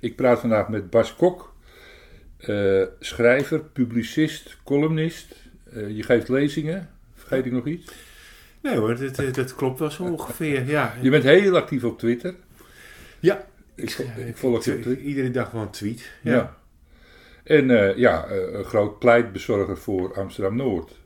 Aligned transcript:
Ik 0.00 0.16
praat 0.16 0.40
vandaag 0.40 0.68
met 0.68 0.90
Bas 0.90 1.16
Kok, 1.16 1.54
eh, 2.36 2.82
schrijver, 3.00 3.60
publicist, 3.60 4.56
columnist. 4.64 5.34
Eh, 5.72 5.96
je 5.96 6.02
geeft 6.02 6.28
lezingen. 6.28 6.90
Vergeet 7.14 7.46
ik 7.46 7.52
nog 7.52 7.66
iets? 7.66 7.92
Nee 8.62 8.76
hoor, 8.76 8.96
dat, 8.96 9.16
dat, 9.16 9.34
dat 9.34 9.54
klopt 9.54 9.78
wel 9.78 9.90
zo 9.90 10.02
ongeveer. 10.02 10.64
Ja. 10.76 10.94
Je 11.00 11.10
bent 11.10 11.24
heel 11.24 11.56
actief 11.56 11.84
op 11.84 11.98
Twitter. 11.98 12.34
Ja. 13.20 13.46
Ik, 13.74 13.90
ik 14.26 14.36
volg 14.36 14.64
je 14.64 14.72
op 14.74 14.80
Twitter. 14.80 14.98
Iedere 14.98 15.30
dag 15.30 15.50
wel 15.50 15.62
een 15.62 15.70
tweet. 15.70 16.10
Ja. 16.22 16.34
Ja. 16.34 16.58
En 17.44 17.70
eh, 17.70 17.96
ja, 17.96 18.26
eh, 18.26 18.52
een 18.52 18.64
groot 18.64 18.98
pleitbezorger 18.98 19.78
voor 19.78 20.14
Amsterdam-Noord. 20.14 20.98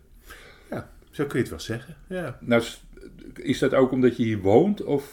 Zo 1.10 1.24
kun 1.24 1.34
je 1.34 1.40
het 1.40 1.48
wel 1.48 1.60
zeggen. 1.60 1.96
Ja. 2.06 2.38
Nou, 2.40 2.62
is 3.34 3.58
dat 3.58 3.74
ook 3.74 3.90
omdat 3.90 4.16
je 4.16 4.22
hier 4.22 4.38
woont 4.38 4.82
of 4.82 5.04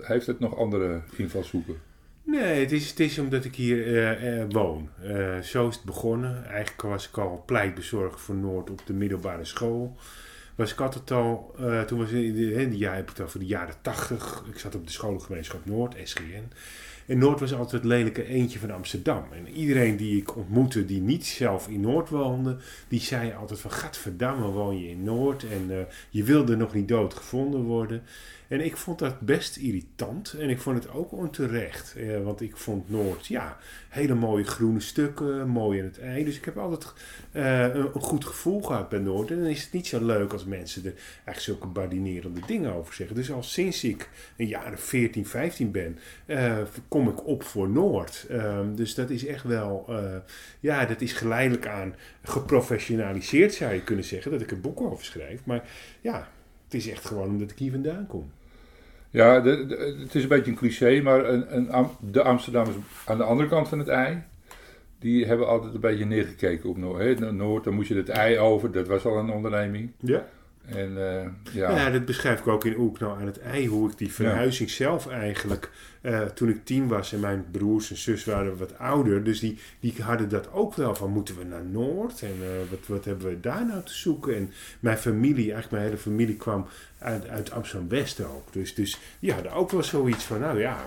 heeft 0.00 0.26
het 0.26 0.40
nog 0.40 0.58
andere 0.58 1.00
invalshoeken? 1.16 1.80
Nee, 2.26 2.60
het 2.60 2.72
is, 2.72 2.88
het 2.88 3.00
is 3.00 3.18
omdat 3.18 3.44
ik 3.44 3.54
hier 3.54 3.86
eh, 3.86 4.40
eh, 4.40 4.46
woon. 4.50 4.88
Eh, 5.02 5.38
zo 5.38 5.68
is 5.68 5.74
het 5.74 5.84
begonnen. 5.84 6.46
Eigenlijk 6.46 6.82
was 6.82 7.08
ik 7.08 7.18
al 7.18 7.42
pleitbezorger 7.46 8.18
voor 8.18 8.34
Noord 8.34 8.70
op 8.70 8.86
de 8.86 8.92
middelbare 8.92 9.44
school. 9.44 9.96
Was 10.54 10.72
ik 10.72 10.80
altijd 10.80 11.10
al, 11.10 11.54
toen 11.86 11.98
was 11.98 12.10
in 12.10 12.34
de, 12.34 12.52
in 12.52 12.70
de 12.70 12.76
jaar, 12.76 12.94
heb 12.94 13.10
ik 13.10 13.16
het 13.16 13.26
over 13.26 13.38
de 13.38 13.46
jaren 13.46 13.74
tachtig. 13.82 14.44
Ik 14.52 14.58
zat 14.58 14.74
op 14.74 14.86
de 14.86 14.92
scholengemeenschap 14.92 15.64
Noord, 15.64 15.96
SGN. 16.02 16.52
En 17.06 17.18
Noord 17.18 17.40
was 17.40 17.52
altijd 17.52 17.72
het 17.72 17.84
lelijke 17.84 18.26
eentje 18.26 18.58
van 18.58 18.70
Amsterdam. 18.70 19.24
En 19.32 19.48
iedereen 19.48 19.96
die 19.96 20.20
ik 20.20 20.36
ontmoette 20.36 20.84
die 20.84 21.00
niet 21.00 21.26
zelf 21.26 21.68
in 21.68 21.80
Noord 21.80 22.08
woonde, 22.08 22.56
die 22.88 23.00
zei 23.00 23.32
altijd 23.32 23.60
van, 23.60 23.70
gadverdamme 23.70 24.46
woon 24.46 24.78
je 24.78 24.88
in 24.88 25.04
Noord 25.04 25.44
en 25.48 25.86
je 26.10 26.22
wilde 26.22 26.56
nog 26.56 26.74
niet 26.74 26.88
dood 26.88 27.14
gevonden 27.14 27.62
worden. 27.62 28.02
En 28.54 28.64
ik 28.64 28.76
vond 28.76 28.98
dat 28.98 29.20
best 29.20 29.56
irritant 29.56 30.32
en 30.32 30.50
ik 30.50 30.60
vond 30.60 30.84
het 30.84 30.92
ook 30.92 31.12
onterecht. 31.12 31.94
Eh, 31.96 32.22
want 32.22 32.40
ik 32.40 32.56
vond 32.56 32.90
Noord, 32.90 33.26
ja, 33.26 33.56
hele 33.88 34.14
mooie 34.14 34.44
groene 34.44 34.80
stukken, 34.80 35.48
mooi 35.48 35.78
in 35.78 35.84
het 35.84 35.98
ei. 35.98 36.24
Dus 36.24 36.36
ik 36.36 36.44
heb 36.44 36.58
altijd 36.58 36.92
eh, 37.32 37.60
een, 37.62 37.90
een 37.94 38.00
goed 38.00 38.24
gevoel 38.24 38.62
gehad 38.62 38.88
bij 38.88 38.98
Noord. 38.98 39.30
En 39.30 39.38
dan 39.38 39.46
is 39.46 39.62
het 39.62 39.72
niet 39.72 39.86
zo 39.86 40.04
leuk 40.04 40.32
als 40.32 40.44
mensen 40.44 40.84
er 40.84 40.92
eigenlijk 40.94 41.40
zulke 41.40 41.66
badinerende 41.66 42.40
dingen 42.46 42.72
over 42.72 42.94
zeggen. 42.94 43.16
Dus 43.16 43.32
al 43.32 43.42
sinds 43.42 43.84
ik 43.84 44.08
een 44.36 44.46
jaar 44.46 44.72
of 44.72 44.80
14, 44.80 45.26
15 45.26 45.70
ben, 45.70 45.98
eh, 46.26 46.58
kom 46.88 47.08
ik 47.08 47.26
op 47.26 47.42
voor 47.42 47.68
Noord. 47.68 48.26
Ehm, 48.28 48.74
dus 48.74 48.94
dat 48.94 49.10
is 49.10 49.26
echt 49.26 49.44
wel, 49.44 49.84
eh, 49.88 50.16
ja, 50.60 50.84
dat 50.84 51.00
is 51.00 51.12
geleidelijk 51.12 51.66
aan 51.66 51.94
geprofessionaliseerd 52.22 53.54
zou 53.54 53.74
je 53.74 53.82
kunnen 53.82 54.04
zeggen. 54.04 54.30
Dat 54.30 54.40
ik 54.40 54.50
er 54.50 54.60
boek 54.60 54.80
over 54.80 55.04
schrijf. 55.04 55.40
Maar 55.44 55.68
ja, 56.00 56.28
het 56.64 56.74
is 56.74 56.88
echt 56.88 57.04
gewoon 57.04 57.28
omdat 57.28 57.50
ik 57.50 57.58
hier 57.58 57.70
vandaan 57.70 58.06
kom. 58.06 58.30
Ja, 59.14 59.42
het 59.42 60.14
is 60.14 60.22
een 60.22 60.28
beetje 60.28 60.50
een 60.50 60.56
cliché, 60.56 61.00
maar 61.02 61.28
een, 61.28 61.56
een, 61.56 61.86
de 62.00 62.22
Amsterdammers 62.22 62.76
aan 63.06 63.16
de 63.16 63.24
andere 63.24 63.48
kant 63.48 63.68
van 63.68 63.78
het 63.78 63.88
ei, 63.88 64.22
die 64.98 65.26
hebben 65.26 65.48
altijd 65.48 65.74
een 65.74 65.80
beetje 65.80 66.04
neergekeken 66.04 66.68
op 66.70 66.76
Noord. 66.76 67.32
Noord, 67.32 67.64
dan 67.64 67.74
moest 67.74 67.88
je 67.88 67.96
het 67.96 68.08
ei 68.08 68.38
over, 68.38 68.72
dat 68.72 68.88
was 68.88 69.04
al 69.04 69.18
een 69.18 69.30
onderneming. 69.30 69.92
Ja. 69.98 70.26
En 70.64 71.12
eh, 71.12 71.28
Ja. 71.52 71.70
ja, 71.70 71.90
dat 71.90 72.04
beschrijf 72.04 72.40
ik 72.40 72.46
ook 72.46 72.64
in 72.64 72.78
Oekno 72.78 73.14
aan 73.14 73.26
het 73.26 73.40
ei. 73.40 73.68
Hoe 73.68 73.90
ik 73.90 73.98
die 73.98 74.12
verhuizing 74.12 74.70
zelf 74.70 75.08
eigenlijk, 75.08 75.70
eh, 76.00 76.20
toen 76.20 76.48
ik 76.48 76.64
tien 76.64 76.88
was 76.88 77.12
en 77.12 77.20
mijn 77.20 77.44
broers 77.50 77.90
en 77.90 77.96
zus 77.96 78.24
waren 78.24 78.56
wat 78.56 78.78
ouder. 78.78 79.24
Dus 79.24 79.40
die, 79.40 79.58
die 79.80 79.94
hadden 80.02 80.28
dat 80.28 80.52
ook 80.52 80.74
wel 80.74 80.94
van, 80.94 81.10
moeten 81.10 81.38
we 81.38 81.44
naar 81.44 81.64
Noord? 81.64 82.22
En 82.22 82.36
eh, 82.42 82.70
wat, 82.70 82.86
wat 82.86 83.04
hebben 83.04 83.28
we 83.28 83.40
daar 83.40 83.66
nou 83.66 83.82
te 83.82 83.94
zoeken? 83.94 84.36
En 84.36 84.52
mijn 84.80 84.98
familie, 84.98 85.52
eigenlijk 85.52 85.70
mijn 85.70 85.84
hele 85.84 85.96
familie 85.98 86.36
kwam 86.36 86.66
uit, 86.98 87.28
uit 87.28 87.50
Amsterdam-West 87.50 88.24
ook. 88.24 88.52
Dus, 88.52 88.74
dus 88.74 88.98
die 89.18 89.32
hadden 89.32 89.52
ook 89.52 89.70
wel 89.70 89.82
zoiets 89.82 90.24
van, 90.24 90.40
nou 90.40 90.58
ja... 90.60 90.84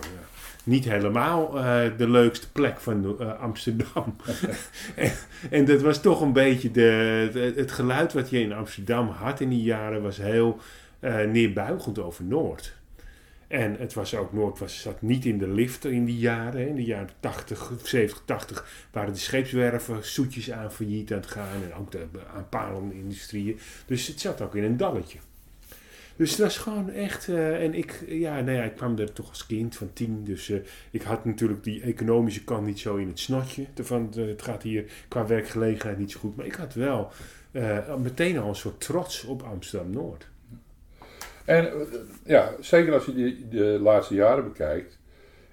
niet 0.68 0.86
helemaal 0.86 1.58
eh, 1.60 1.82
de 1.98 2.10
leukste 2.10 2.52
plek 2.52 2.80
van 2.80 3.16
eh, 3.20 3.40
Amsterdam. 3.42 4.16
en, 4.96 5.12
en 5.50 5.66
dat 5.66 5.82
was 5.82 6.02
toch 6.02 6.22
een 6.22 6.34
beetje 6.34 6.72
de, 6.72 7.30
de- 7.34 7.54
het 7.56 7.72
geluid 7.72 8.14
wat 8.14 8.30
je 8.30 8.40
in 8.42 8.54
Amsterdam 8.54 9.08
had 9.08 9.40
in 9.40 9.50
die 9.50 9.64
jaren 9.64 10.02
was 10.02 10.18
heel 10.18 10.60
eh, 11.00 11.22
neerbuigend 11.26 12.00
over 12.00 12.24
Noord. 12.24 12.76
En 13.48 13.76
het 13.80 13.94
was 13.94 14.16
ook, 14.16 14.34
Noord 14.34 14.60
was, 14.60 14.82
zat 14.82 15.02
niet 15.02 15.26
in 15.26 15.38
de 15.38 15.48
lift 15.48 15.86
in 15.86 16.06
die 16.06 16.18
jaren. 16.18 16.62
hè. 16.62 16.68
In 16.68 16.76
de 16.76 16.84
jaren 16.84 17.10
80, 17.20 17.72
70, 17.84 18.22
80 18.26 18.88
waren 18.92 19.14
de 19.14 19.20
scheepswerven 19.20 20.06
zoetjes 20.06 20.52
aan 20.52 20.72
failliet 20.72 21.12
aan 21.12 21.18
het 21.20 21.28
gaan. 21.28 21.64
En 21.64 21.74
ook 21.80 21.92
de 21.92 22.06
aanpalende 22.36 22.96
industrieën. 22.96 23.60
Dus 23.86 24.08
het 24.08 24.20
zat 24.20 24.42
ook 24.42 24.56
in 24.56 24.64
een 24.64 24.78
dalletje. 24.78 25.18
Dus 26.18 26.30
het 26.30 26.40
was 26.40 26.58
gewoon 26.58 26.90
echt. 26.90 27.28
eh, 27.28 27.64
en 27.64 27.74
ik, 27.74 28.04
ja, 28.08 28.42
nou 28.42 28.58
ja, 28.58 28.64
ik 28.64 28.76
kwam 28.76 28.98
er 28.98 29.14
toch 29.14 29.30
als 29.30 29.46
kind 29.46 29.76
van 29.76 29.90
tien. 29.94 30.24
Dus 30.24 30.50
eh, 30.50 30.60
ik 30.92 31.02
had 31.02 31.26
natuurlijk 31.26 31.64
die 31.64 31.82
economische 31.82 32.44
kant 32.44 32.66
niet 32.66 32.80
zo 32.80 32.96
in 32.96 33.08
het 33.08 33.20
snotje. 33.20 33.66
Van, 33.76 34.12
het 34.16 34.42
gaat 34.42 34.64
hier 34.64 34.86
qua 35.08 35.28
werkgelegenheid 35.28 35.98
niet 35.98 36.12
zo 36.12 36.20
goed. 36.20 36.36
Maar 36.36 36.46
ik 36.46 36.56
had 36.56 36.74
wel 36.74 37.12
eh, 37.52 37.96
meteen 37.96 38.38
al 38.38 38.50
een 38.50 38.56
soort 38.56 38.80
trots 38.82 39.24
op 39.24 39.42
Amsterdam 39.44 39.92
Noord. 39.92 40.28
en 41.46 41.72
ja, 42.26 42.52
zeker 42.60 42.94
als 42.94 43.06
je 43.06 43.14
die, 43.14 43.48
de 43.50 43.80
laatste 43.82 44.14
jaren 44.14 44.44
bekijkt, 44.44 45.00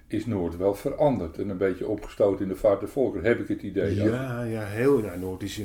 is 0.07 0.25
Noord 0.25 0.57
wel 0.57 0.75
veranderd 0.75 1.37
en 1.37 1.49
een 1.49 1.57
beetje 1.57 1.87
opgestoten 1.87 2.41
in 2.45 2.51
de 2.51 2.55
vaart 2.55 2.79
der 2.79 2.89
volkeren, 2.89 3.25
heb 3.27 3.39
ik 3.39 3.47
het 3.47 3.61
idee. 3.61 3.95
Ja, 3.95 4.43
ja, 4.43 4.65
heel. 4.65 4.99
Nou, 4.99 5.19
Noord 5.19 5.43
is 5.43 5.61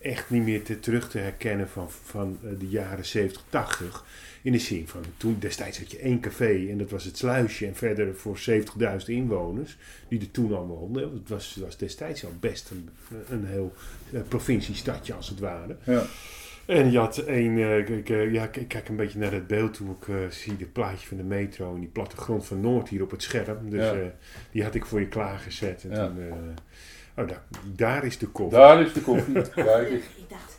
echt 0.00 0.30
niet 0.30 0.42
meer 0.42 0.62
te, 0.62 0.80
terug 0.80 1.10
te 1.10 1.18
herkennen 1.18 1.68
van, 1.68 1.90
van 1.90 2.38
eh, 2.44 2.50
de 2.58 2.68
jaren 2.68 3.04
70, 3.04 3.44
80. 3.48 4.04
In 4.42 4.52
de 4.52 4.58
zin 4.58 4.88
van, 4.88 5.00
toen 5.16 5.36
destijds 5.38 5.78
had 5.78 5.90
je 5.90 5.98
één 5.98 6.20
café 6.20 6.66
en 6.70 6.78
dat 6.78 6.90
was 6.90 7.04
het 7.04 7.16
Sluisje. 7.18 7.66
En 7.66 7.74
verder 7.76 8.16
voor 8.16 8.38
70.000 8.50 9.06
inwoners, 9.06 9.76
die 10.08 10.20
er 10.20 10.30
toen 10.30 10.54
al 10.54 10.66
woonden. 10.66 11.02
Het 11.12 11.28
was, 11.28 11.56
was 11.60 11.76
destijds 11.76 12.24
al 12.24 12.32
best 12.40 12.70
een, 12.70 12.88
een 13.28 13.44
heel 13.46 13.72
eh, 14.12 14.20
provinciestadje 14.28 15.14
als 15.14 15.28
het 15.28 15.38
ware. 15.38 15.76
Ja. 15.84 16.04
En 16.66 16.90
je 16.90 16.98
had 16.98 17.18
één, 17.18 17.58
ik, 17.98 18.08
eh, 18.10 18.32
ja, 18.32 18.50
ik 18.52 18.68
kijk 18.68 18.88
een 18.88 18.96
beetje 18.96 19.18
naar 19.18 19.32
het 19.32 19.46
beeld 19.46 19.74
toen 19.74 19.96
ik 20.00 20.32
zie 20.32 20.54
het 20.58 20.72
plaatje 20.72 21.06
van 21.08 21.16
de 21.16 21.22
metro 21.22 21.74
en 21.74 21.80
die 21.80 21.88
plattegrond 21.88 22.46
van 22.46 22.60
Noord 22.60 22.88
hier 22.88 23.02
op 23.02 23.10
het 23.10 23.22
scherm. 23.22 23.70
Dus 23.70 23.84
Ja. 23.84 24.12
die 24.50 24.62
had 24.62 24.74
ik 24.74 24.84
voor 24.86 25.00
je 25.00 25.08
klaargezet. 25.08 25.84
En 25.84 25.90
Ja. 25.90 26.06
toen, 26.06 26.18
oh, 27.16 27.28
daar, 27.28 27.42
daar 27.64 28.04
is 28.04 28.18
de 28.18 28.26
koffie. 28.26 28.58
Daar 28.58 28.80
is 28.80 28.92
de 28.92 29.00
koffie. 29.00 29.34
Kijk, 29.54 29.90
ik, 29.90 30.04
dacht, 30.28 30.58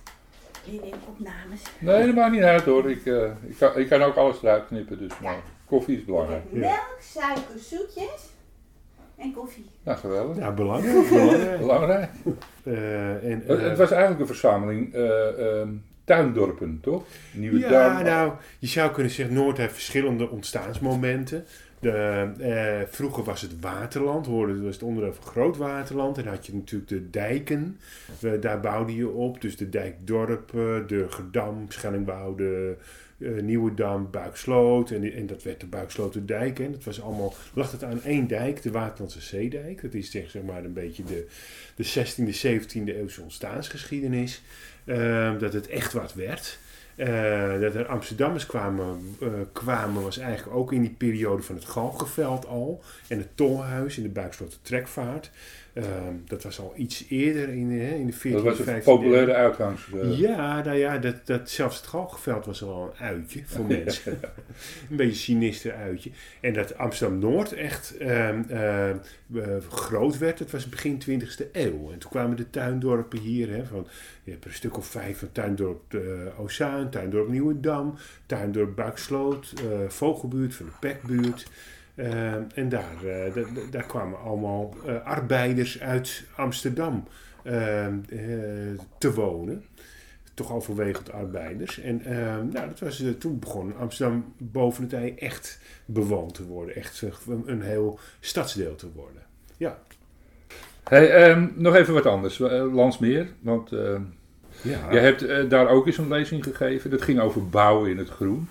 opnames. 1.08 1.62
nee, 1.80 2.06
dat 2.06 2.16
maakt 2.16 2.32
niet 2.32 2.42
uit 2.42 2.64
hoor. 2.64 2.90
Ik, 2.90 3.06
eh, 3.06 3.32
ik, 3.48 3.56
kan, 3.58 3.78
ik 3.78 3.90
kan 3.90 4.02
ook 4.02 4.16
alles 4.16 4.44
eruit 4.44 4.68
knippen, 4.68 4.98
dus 4.98 5.20
maar 5.22 5.42
koffie 5.66 5.98
is 5.98 6.06
belangrijk. 6.06 6.44
Melk, 6.52 6.98
suiker, 7.00 7.60
zoetjes 7.60 8.30
en 9.22 9.34
koffie. 9.34 9.70
Nou, 9.84 9.98
geweldig. 9.98 10.38
Ja, 10.38 10.52
belangrijk. 10.52 11.10
belangrijk. 11.10 11.60
Belangrijk. 11.66 12.10
Eh, 12.64 13.32
en, 13.32 13.44
Het, 13.46 13.60
eh, 13.60 13.68
het 13.68 13.78
was 13.78 13.92
eigenlijk 13.92 14.22
een 14.22 14.28
verzameling 14.28 14.94
eh, 14.94 15.60
ehm, 15.60 15.70
tuindorpen, 16.04 16.80
toch? 16.82 17.04
Nieuwe 17.34 17.60
ja, 17.60 18.02
nou, 18.02 18.34
je 18.60 18.68
zou 18.68 18.92
kunnen 18.92 19.12
zeggen, 19.12 19.36
Noord 19.36 19.58
heeft 19.58 19.74
verschillende 19.74 20.30
ontstaansmomenten. 20.30 21.46
De, 21.82 22.32
eh, 22.40 22.88
vroeger 22.90 23.24
was 23.24 23.42
het 23.42 23.60
waterland, 23.60 24.26
hoorde, 24.26 24.62
was 24.62 24.74
het 24.74 24.84
onderdeel 24.84 25.14
van 25.14 25.32
Groot 25.32 25.58
Waterland. 25.58 26.18
En 26.18 26.28
had 26.28 26.46
je 26.46 26.54
natuurlijk 26.54 26.90
de 26.90 27.10
dijken, 27.10 27.78
Eh, 28.22 28.32
daar 28.42 28.60
bouwde 28.60 28.96
je 28.96 29.10
op. 29.10 29.42
Dus 29.42 29.58
de 29.58 29.70
dijkdorp, 29.70 30.56
eh, 30.56 30.88
Durgerdam, 30.88 31.66
Schellingwoude, 31.70 32.78
eh 33.18 33.42
Nieuwedam, 33.42 34.08
Buiksloot. 34.12 34.92
En, 34.92 35.14
en 35.14 35.28
dat 35.28 35.44
werd 35.44 35.60
de 35.60 35.66
Buiksloterdijk. 35.66 36.60
En 36.60 36.72
dat 36.72 36.84
was 36.84 37.02
allemaal, 37.02 37.34
lag 37.54 37.72
het 37.72 37.84
aan 37.84 38.04
één 38.04 38.28
dijk, 38.28 38.62
de 38.62 38.72
Waterlandse 38.72 39.22
Zeedijk. 39.22 39.82
Dat 39.82 39.94
is 39.94 40.12
zeg, 40.12 40.30
zeg 40.30 40.44
maar 40.44 40.64
een 40.66 40.74
beetje 40.74 41.04
de, 41.04 41.28
de 41.76 41.84
16e, 41.84 42.34
17e 42.34 42.96
eeuwse 42.96 43.22
ontstaansgeschiedenis. 43.22 44.42
Eh, 44.86 45.40
dat 45.40 45.54
het 45.54 45.68
echt 45.68 45.94
wat 45.94 46.14
werd. 46.14 46.60
Eh, 46.96 47.60
dat 47.60 47.76
er 47.76 47.88
Amsterdammers 47.88 48.46
kwamen, 48.46 49.16
eh, 49.22 49.28
kwamen 49.52 50.04
was 50.04 50.18
eigenlijk 50.18 50.58
ook 50.58 50.72
in 50.72 50.82
die 50.82 50.96
periode 50.98 51.42
van 51.42 51.56
het 51.56 51.66
Galgenveld 51.66 52.48
al. 52.48 52.84
En 53.08 53.18
het 53.18 53.38
Tolhuis 53.38 53.98
in 53.98 54.04
de 54.04 54.10
Buiksloter 54.10 54.58
Trekvaart. 54.62 55.32
Eh, 55.74 55.84
dat 56.28 56.44
was 56.44 56.60
al 56.60 56.74
iets 56.76 57.06
eerder 57.10 57.50
in, 57.50 57.72
hè, 57.72 57.96
in 57.96 58.06
de 58.06 58.14
14e, 58.14 58.32
Dat 58.32 58.44
was 58.44 58.60
een 58.60 58.82
15e 58.82 58.84
populaire 58.84 59.34
uitgangs... 59.34 59.88
ja, 60.02 60.64
nou 60.64 60.78
ja, 60.78 60.98
dat, 60.98 61.16
dat, 61.26 61.50
zelfs 61.50 61.78
het 61.78 61.88
Galgenveld 61.88 62.46
was 62.46 62.64
al 62.64 62.84
een 62.84 63.06
uitje 63.06 63.42
voor 63.46 63.66
mensen. 63.84 64.20
een 64.90 64.96
beetje 64.96 65.16
sinister 65.16 65.74
uitje. 65.74 66.10
En 66.42 66.54
dat 66.54 66.78
Amsterdam-Noord 66.78 67.54
echt 67.54 67.98
ehm, 67.98 68.42
ehm, 68.50 68.96
eh, 69.36 69.58
groot 69.70 70.18
werd, 70.18 70.38
dat 70.38 70.52
was 70.52 70.70
begin 70.70 71.00
20e 71.00 71.52
eeuw. 71.52 71.92
En 71.92 72.00
toen 72.00 72.12
kwamen 72.12 72.38
de 72.38 72.50
tuindorpen 72.50 73.20
hier, 73.20 73.50
hè, 73.50 73.66
van, 73.66 73.88
je 74.24 74.32
hebt 74.32 74.44
er 74.44 74.50
een 74.50 74.56
stuk 74.56 74.78
of 74.78 74.86
vijf 74.86 75.18
van 75.18 75.32
tuindorp 75.32 75.94
uh, 75.94 76.40
Ozaan, 76.40 76.81
tuindorp 76.90 77.28
Nieuwedam, 77.30 77.96
tuindorp 78.26 78.76
Buiksloot, 78.76 79.54
eh, 79.58 79.90
Vogelbuurt 79.90 80.56
van 80.56 80.66
de 80.66 80.72
Pekbuurt. 80.80 81.48
Uh, 81.96 82.34
en 82.34 82.70
daar, 82.70 82.96
uh, 83.04 83.34
da- 83.34 83.42
da- 83.54 83.70
daar 83.72 83.84
kwamen 83.86 84.20
allemaal 84.20 84.74
uh, 84.88 85.06
arbeiders 85.06 85.82
uit 85.82 86.24
Amsterdam 86.36 87.08
uh, 87.44 87.88
te 88.98 89.14
wonen. 89.14 89.66
Toch 90.34 90.52
overwegend 90.54 91.12
arbeiders. 91.12 91.80
En 91.80 92.02
nou, 92.52 92.68
dat 92.68 92.80
was, 92.80 93.04
toen 93.20 93.40
begon 93.40 93.76
Amsterdam 93.78 94.34
boven 94.38 94.84
het 94.84 94.94
ei 94.94 95.14
echt 95.16 95.60
bewoond 95.86 96.34
te 96.34 96.46
worden. 96.46 96.76
Echt 96.76 97.04
een, 97.46 97.62
heel 97.62 98.00
stadsdeel 98.20 98.76
te 98.76 98.88
worden. 98.96 99.22
Ja. 99.58 99.80
Hey, 100.84 101.10
ehm, 101.12 101.48
nog 101.56 101.76
even 101.76 101.94
wat 101.94 102.06
anders. 102.06 102.40
Uh, 102.40 102.74
Landsmeer, 102.74 103.28
want 103.40 103.72
uh, 103.72 104.00
ja. 104.62 104.92
je 104.92 105.00
hebt 105.00 105.24
uh, 105.24 105.50
daar 105.50 105.68
ook 105.68 105.88
eens 105.88 105.98
een 105.98 106.08
lezing 106.08 106.44
gegeven. 106.44 106.90
Dat 106.90 107.02
ging 107.02 107.20
over 107.20 107.50
bouwen 107.50 107.90
in 107.90 107.98
het 107.98 108.10
groen. 108.10 108.50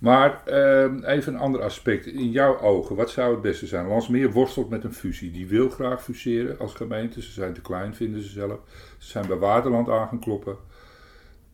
Maar 0.00 0.42
ehm, 0.44 1.04
even 1.04 1.34
een 1.34 1.40
ander 1.40 1.62
aspect. 1.62 2.06
In 2.06 2.30
jouw 2.30 2.60
ogen, 2.60 2.96
wat 2.96 3.10
zou 3.10 3.32
het 3.32 3.42
beste 3.42 3.66
zijn? 3.66 3.86
Landsmeer 3.86 4.32
worstelt 4.32 4.70
met 4.70 4.84
een 4.84 4.94
fusie. 4.94 5.30
Die 5.30 5.46
wil 5.46 5.68
graag 5.68 6.02
fuseren 6.02 6.58
als 6.58 6.74
gemeente. 6.74 7.22
Ze 7.22 7.30
zijn 7.32 7.52
te 7.52 7.60
klein, 7.60 7.94
vinden 7.94 8.22
ze 8.22 8.28
zelf. 8.28 8.58
Ze 8.98 9.10
zijn 9.10 9.26
bij 9.26 9.36
Waterland 9.36 9.88
aangekloppen. 9.88 10.56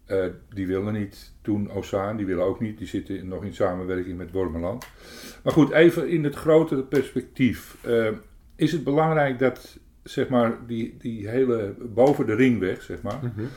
Uh, 0.06 0.24
die 0.54 0.66
willen 0.66 0.92
niet. 0.92 1.32
Toen 1.42 1.70
Ozaan, 1.70 2.16
die 2.16 2.26
willen 2.26 2.44
ook 2.44 2.60
niet. 2.60 2.78
Die 2.78 2.86
zitten 2.86 3.28
nog 3.28 3.44
in 3.44 3.54
samenwerking 3.54 4.16
met 4.18 4.32
Wormeland. 4.32 4.86
Maar 5.42 5.52
goed, 5.52 5.70
even 5.70 6.08
in 6.08 6.24
het 6.24 6.34
grotere 6.34 6.82
perspectief. 6.82 7.76
Uh, 7.86 8.08
is 8.56 8.72
het 8.72 8.84
belangrijk 8.84 9.38
dat, 9.38 9.78
zeg 10.06 10.28
maar, 10.28 10.58
die, 10.66 10.94
die 10.98 11.28
hele, 11.28 11.74
boven 11.78 12.26
de 12.26 12.34
ringweg, 12.34 12.82
zeg 12.82 13.02
maar, 13.02 13.18
mm 13.22 13.32
-hmm. 13.34 13.48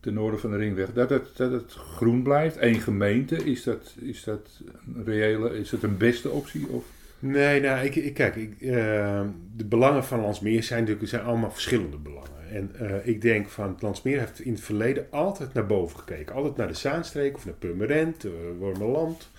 ten 0.00 0.14
noorden 0.14 0.40
van 0.40 0.50
de 0.50 0.56
ringweg, 0.56 0.92
dat 0.92 1.10
het, 1.10 1.36
dat 1.36 1.52
het 1.52 1.72
groen 1.72 2.22
blijft? 2.22 2.56
Eén 2.60 2.80
gemeente, 2.80 3.36
is 3.36 3.62
dat, 3.62 3.94
is 4.00 4.24
dat 4.24 4.60
een 4.94 5.04
reële, 5.04 5.58
is 5.58 5.70
dat 5.70 5.82
een 5.82 5.96
beste 5.96 6.30
optie? 6.30 6.68
Of? 6.68 6.84
Nee, 7.18 7.60
nou, 7.60 7.84
ik, 7.84 7.94
ik 7.94 8.14
kijk, 8.14 8.36
ik, 8.36 8.54
uh, 8.60 9.20
de 9.56 9.64
belangen 9.64 10.04
van 10.04 10.20
Landsmeer 10.20 10.62
zijn 10.62 10.80
natuurlijk 10.80 11.08
zijn 11.08 11.22
allemaal 11.22 11.50
verschillende 11.50 11.96
belangen. 11.96 12.30
En 12.52 12.70
uh, 12.82 13.06
ik 13.06 13.20
denk 13.20 13.48
van 13.48 13.68
het 13.68 13.82
Landsmeer 13.82 14.18
heeft 14.18 14.40
in 14.40 14.52
het 14.52 14.60
verleden 14.60 15.06
altijd 15.10 15.52
naar 15.52 15.66
boven 15.66 15.98
gekeken. 15.98 16.34
Altijd 16.34 16.56
naar 16.56 16.68
de 16.68 16.74
Zaanstreek 16.74 17.36
of 17.36 17.44
naar 17.44 17.54
Purmerend, 17.54 18.24
uh, 18.24 18.32
Wormerland. 18.58 19.30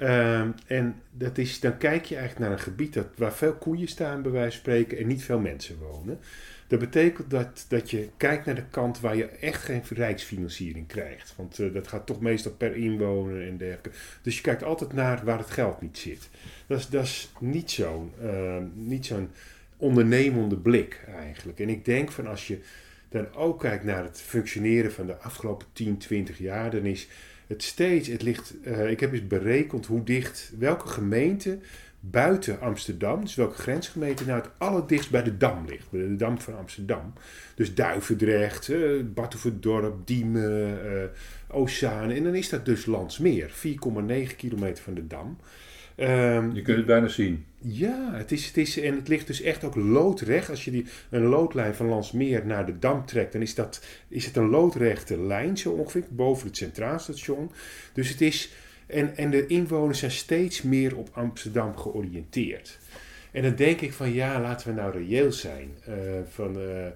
Uh, 0.00 0.40
en 0.66 1.02
dat 1.10 1.38
is, 1.38 1.60
dan 1.60 1.78
kijk 1.78 2.04
je 2.04 2.16
eigenlijk 2.16 2.48
naar 2.48 2.58
een 2.58 2.64
gebied 2.64 2.94
dat, 2.94 3.06
waar 3.16 3.34
veel 3.34 3.54
koeien 3.54 3.88
staan, 3.88 4.22
bij 4.22 4.30
wijze 4.30 4.50
van 4.50 4.58
spreken, 4.58 4.98
en 4.98 5.06
niet 5.06 5.24
veel 5.24 5.38
mensen 5.38 5.78
wonen. 5.78 6.18
Dat 6.66 6.78
betekent 6.78 7.30
dat, 7.30 7.64
dat 7.68 7.90
je 7.90 8.08
kijkt 8.16 8.46
naar 8.46 8.54
de 8.54 8.64
kant 8.70 9.00
waar 9.00 9.16
je 9.16 9.24
echt 9.24 9.62
geen 9.62 9.82
rijksfinanciering 9.88 10.86
krijgt. 10.86 11.34
Want 11.36 11.58
uh, 11.58 11.74
dat 11.74 11.88
gaat 11.88 12.06
toch 12.06 12.20
meestal 12.20 12.52
per 12.52 12.76
inwoner 12.76 13.46
en 13.48 13.56
dergelijke. 13.56 13.90
Dus 14.22 14.36
je 14.36 14.42
kijkt 14.42 14.62
altijd 14.62 14.92
naar 14.92 15.24
waar 15.24 15.38
het 15.38 15.50
geld 15.50 15.80
niet 15.80 15.98
zit. 15.98 16.28
Dat 16.66 16.78
is, 16.78 16.88
dat 16.88 17.04
is 17.04 17.32
niet 17.40 17.70
zo'n 17.70 18.12
uh, 18.22 18.56
niet 18.74 19.06
zo'n 19.06 19.30
ondernemende 19.76 20.56
blik 20.56 21.04
eigenlijk. 21.16 21.60
En 21.60 21.68
ik 21.68 21.84
denk 21.84 22.12
van 22.12 22.26
als 22.26 22.46
je 22.46 22.60
dan 23.08 23.34
ook 23.34 23.60
kijkt 23.60 23.84
naar 23.84 24.04
het 24.04 24.20
functioneren 24.20 24.92
van 24.92 25.06
de 25.06 25.16
afgelopen 25.16 25.66
10, 25.72 25.98
20 25.98 26.38
jaar, 26.38 26.70
dan 26.70 26.84
is 26.84 27.08
het 27.48 27.62
steeds, 27.62 28.08
het 28.08 28.22
ligt, 28.22 28.54
uh, 28.64 28.90
ik 28.90 29.00
heb 29.00 29.12
eens 29.12 29.26
berekend 29.26 29.86
hoe 29.86 30.04
dicht, 30.04 30.52
welke 30.58 30.88
gemeente 30.88 31.58
buiten 32.00 32.60
Amsterdam, 32.60 33.20
dus 33.20 33.34
welke 33.34 33.58
grensgemeente 33.58 34.24
nou 34.24 34.40
het 34.40 34.50
allerdichtst 34.58 35.10
bij 35.10 35.22
de 35.22 35.36
Dam 35.36 35.64
ligt, 35.66 35.90
bij 35.90 36.00
de 36.00 36.16
Dam 36.16 36.40
van 36.40 36.56
Amsterdam. 36.56 37.12
Dus 37.54 37.74
Duivendrecht, 37.74 38.68
uh, 38.68 39.04
Diemen, 40.04 40.80
uh, 40.84 41.02
Oceaan 41.48 42.10
en 42.10 42.24
dan 42.24 42.34
is 42.34 42.48
dat 42.48 42.64
dus 42.64 42.86
Landsmeer, 42.86 43.50
4,9 43.50 44.36
kilometer 44.36 44.82
van 44.82 44.94
de 44.94 45.06
Dam. 45.06 45.38
Um, 46.00 46.54
je 46.54 46.62
kunt 46.62 46.76
het 46.76 46.86
bijna 46.86 47.08
zien. 47.08 47.44
Ja, 47.58 48.10
het 48.12 48.32
is, 48.32 48.46
het 48.46 48.56
is, 48.56 48.80
en 48.80 48.94
het 48.94 49.08
ligt 49.08 49.26
dus 49.26 49.40
echt 49.40 49.64
ook 49.64 49.74
loodrecht. 49.74 50.50
Als 50.50 50.64
je 50.64 50.70
die, 50.70 50.84
een 51.10 51.22
loodlijn 51.24 51.74
van 51.74 51.86
Landsmeer 51.86 52.46
naar 52.46 52.66
de 52.66 52.78
Dam 52.78 53.06
trekt, 53.06 53.32
dan 53.32 53.42
is, 53.42 53.54
dat, 53.54 53.84
is 54.08 54.26
het 54.26 54.36
een 54.36 54.48
loodrechte 54.48 55.20
lijn 55.20 55.56
zo 55.56 55.70
ongeveer, 55.70 56.04
boven 56.08 56.46
het 56.46 56.56
Centraal 56.56 56.98
Station. 56.98 57.50
Dus 57.92 58.08
het 58.08 58.20
is, 58.20 58.50
en, 58.86 59.16
en 59.16 59.30
de 59.30 59.46
inwoners 59.46 59.98
zijn 59.98 60.10
steeds 60.10 60.62
meer 60.62 60.96
op 60.96 61.08
Amsterdam 61.12 61.76
georiënteerd. 61.76 62.78
En 63.30 63.42
dan 63.42 63.54
denk 63.54 63.80
ik 63.80 63.92
van 63.92 64.12
ja, 64.12 64.40
laten 64.40 64.68
we 64.68 64.80
nou 64.80 64.92
reëel 64.92 65.32
zijn. 65.32 65.70
Uh, 65.88 65.94
van 66.28 66.58
uh, 66.58 66.84
uh, 66.84 66.90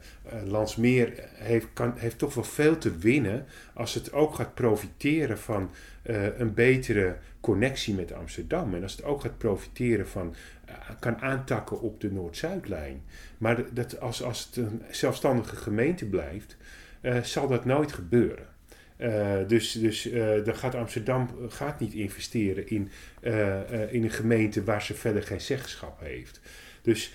Landsmeer 0.44 1.12
heeft, 1.34 1.66
kan, 1.72 1.92
heeft 1.96 2.18
toch 2.18 2.34
wel 2.34 2.44
veel 2.44 2.78
te 2.78 2.98
winnen 2.98 3.46
als 3.74 3.94
het 3.94 4.12
ook 4.12 4.34
gaat 4.34 4.54
profiteren 4.54 5.38
van 5.38 5.70
een 6.36 6.54
betere 6.54 7.16
connectie 7.40 7.94
met 7.94 8.12
Amsterdam. 8.12 8.74
En 8.74 8.82
als 8.82 8.92
het 8.96 9.04
ook 9.04 9.20
gaat 9.20 9.38
profiteren 9.38 10.08
van, 10.08 10.34
kan 11.00 11.20
aantakken 11.20 11.80
op 11.80 12.00
de 12.00 12.12
Noord-Zuidlijn. 12.12 13.02
Maar 13.38 13.74
dat 13.74 14.00
als, 14.00 14.22
als 14.22 14.44
het 14.46 14.56
een 14.56 14.82
zelfstandige 14.90 15.56
gemeente 15.56 16.06
blijft, 16.06 16.56
zal 17.22 17.48
dat 17.48 17.64
nooit 17.64 17.92
gebeuren. 17.92 18.46
Dus 19.46 19.72
dus 19.72 20.08
dan 20.44 20.56
gaat 20.56 20.74
Amsterdam 20.74 21.28
gaat 21.48 21.80
niet 21.80 21.92
investeren 21.92 22.68
in, 22.68 22.90
in 23.90 24.02
een 24.02 24.10
gemeente 24.10 24.64
waar 24.64 24.82
ze 24.82 24.94
verder 24.94 25.22
geen 25.22 25.40
zeggenschap 25.40 26.00
heeft. 26.00 26.40
Dus 26.82 27.12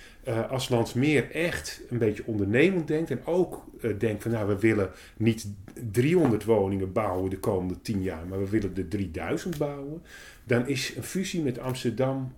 als 0.50 0.68
Landsmeer 0.68 1.30
echt 1.30 1.80
een 1.90 1.98
beetje 1.98 2.22
ondernemend 2.26 2.86
denkt 2.86 3.10
en 3.10 3.20
ook 3.24 3.64
denkt 3.98 4.22
van 4.22 4.30
nou 4.30 4.48
we 4.48 4.58
willen 4.58 4.90
niet 5.16 5.46
300 5.90 6.44
woningen 6.44 6.92
bouwen 6.92 7.30
de 7.30 7.38
komende 7.38 7.80
10 7.82 8.02
jaar, 8.02 8.26
maar 8.28 8.38
we 8.38 8.48
willen 8.48 8.72
er 8.76 8.88
3000 8.88 9.58
bouwen, 9.58 10.02
dan 10.44 10.68
is 10.68 10.92
een 10.96 11.02
fusie 11.02 11.42
met 11.42 11.58
Amsterdam 11.58 12.32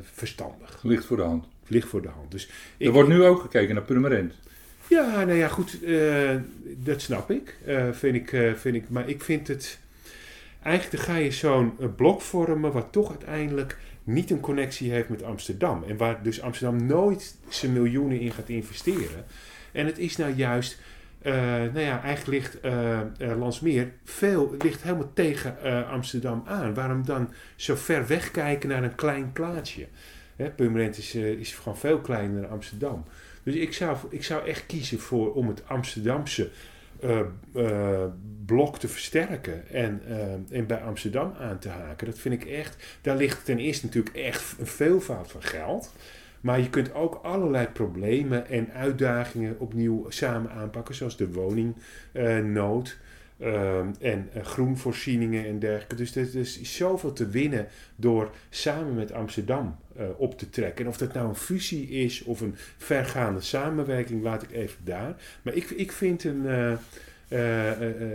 verstandig. 0.00 0.82
Ligt 0.82 1.04
voor 1.04 1.16
de 1.16 1.22
hand. 1.22 1.46
Ligt 1.66 1.88
voor 1.88 2.02
de 2.02 2.08
hand. 2.08 2.30
Dus 2.30 2.50
er 2.78 2.92
wordt 2.92 3.08
nu 3.08 3.24
ook 3.24 3.40
gekeken 3.40 3.74
naar 3.74 3.84
Purmerend. 3.84 4.34
Ja, 4.88 5.24
nou 5.24 5.38
ja, 5.38 5.48
goed, 5.48 5.82
uh, 5.82 6.34
dat 6.76 7.00
snap 7.00 7.30
ik. 7.30 7.56
Uh, 7.66 7.92
vind 7.92 8.14
ik, 8.14 8.32
uh, 8.32 8.54
vind 8.54 8.76
ik. 8.76 8.88
Maar 8.88 9.08
ik 9.08 9.22
vind 9.22 9.48
het. 9.48 9.78
Eigenlijk 10.62 11.02
ga 11.02 11.16
je 11.16 11.30
zo'n 11.30 11.72
blok 11.96 12.20
vormen 12.20 12.72
wat 12.72 12.86
toch 12.90 13.08
uiteindelijk 13.10 13.78
niet 14.06 14.30
een 14.30 14.40
connectie 14.40 14.90
heeft 14.90 15.08
met 15.08 15.22
Amsterdam. 15.22 15.84
En 15.88 15.96
waar 15.96 16.22
dus 16.22 16.40
Amsterdam 16.40 16.86
nooit 16.86 17.36
zijn 17.48 17.72
miljoenen 17.72 18.20
in 18.20 18.32
gaat 18.32 18.48
investeren. 18.48 19.24
En 19.72 19.86
het 19.86 19.98
is 19.98 20.16
nou 20.16 20.34
juist. 20.34 20.78
nou 21.22 21.80
ja, 21.80 22.02
eigenlijk 22.02 22.26
ligt 22.26 22.58
Landsmeer 23.36 23.92
veel, 24.04 24.54
ligt 24.58 24.82
helemaal 24.82 25.12
tegen 25.14 25.86
Amsterdam 25.88 26.42
aan. 26.46 26.74
Waarom 26.74 27.04
dan 27.04 27.32
zo 27.56 27.74
ver 27.74 28.06
weg 28.06 28.30
kijken 28.30 28.68
naar 28.68 28.82
een 28.82 28.94
klein 28.94 29.32
plaatsje? 29.32 29.86
Purmerend 30.56 30.98
is, 30.98 31.14
is 31.14 31.54
gewoon 31.54 31.78
veel 31.78 31.98
kleiner 31.98 32.42
dan 32.42 32.50
Amsterdam. 32.50 33.04
Dus 33.42 33.54
ik 33.54 33.72
zou, 33.72 33.96
ik 34.10 34.24
zou 34.24 34.46
echt 34.46 34.66
kiezen 34.66 35.00
voor 35.00 35.34
om 35.34 35.48
het 35.48 35.62
Amsterdamse 35.66 36.50
uh, 37.04 38.04
blok 38.46 38.78
te 38.78 38.88
versterken 38.88 39.68
en, 39.68 40.02
uh, 40.08 40.58
en 40.58 40.66
bij 40.66 40.80
Amsterdam 40.80 41.34
aan 41.40 41.58
te 41.58 41.68
haken. 41.68 42.06
Dat 42.06 42.18
vind 42.18 42.42
ik 42.42 42.44
echt. 42.44 42.98
Daar 43.00 43.16
ligt 43.16 43.44
ten 43.44 43.58
eerste 43.58 43.86
natuurlijk 43.86 44.16
echt 44.16 44.54
een 44.58 44.66
veelvoud 44.66 45.30
van 45.30 45.42
geld. 45.42 45.92
Maar 46.40 46.60
je 46.60 46.70
kunt 46.70 46.94
ook 46.94 47.20
allerlei 47.22 47.66
problemen 47.66 48.48
en 48.48 48.72
uitdagingen 48.72 49.60
opnieuw 49.60 50.10
samen 50.10 50.50
aanpakken, 50.50 50.94
zoals 50.94 51.16
de 51.16 51.32
woningnood. 51.32 52.98
Uh, 53.38 53.78
en 53.78 54.30
uh, 54.36 54.42
groenvoorzieningen 54.42 55.46
en 55.46 55.58
dergelijke. 55.58 55.94
Dus 55.94 56.16
er 56.16 56.36
is 56.36 56.76
zoveel 56.76 57.12
te 57.12 57.26
winnen 57.26 57.66
door 57.96 58.30
samen 58.50 58.94
met 58.94 59.12
Amsterdam 59.12 59.76
uh, 59.98 60.04
op 60.16 60.38
te 60.38 60.50
trekken. 60.50 60.84
En 60.84 60.90
of 60.90 60.96
dat 60.96 61.12
nou 61.12 61.28
een 61.28 61.36
fusie 61.36 61.88
is 61.88 62.22
of 62.22 62.40
een 62.40 62.54
vergaande 62.76 63.40
samenwerking, 63.40 64.22
laat 64.22 64.42
ik 64.42 64.50
even 64.50 64.84
daar. 64.84 65.16
Maar 65.42 65.54
ik, 65.54 65.70
ik 65.70 65.92
vind 65.92 66.24
een. 66.24 66.42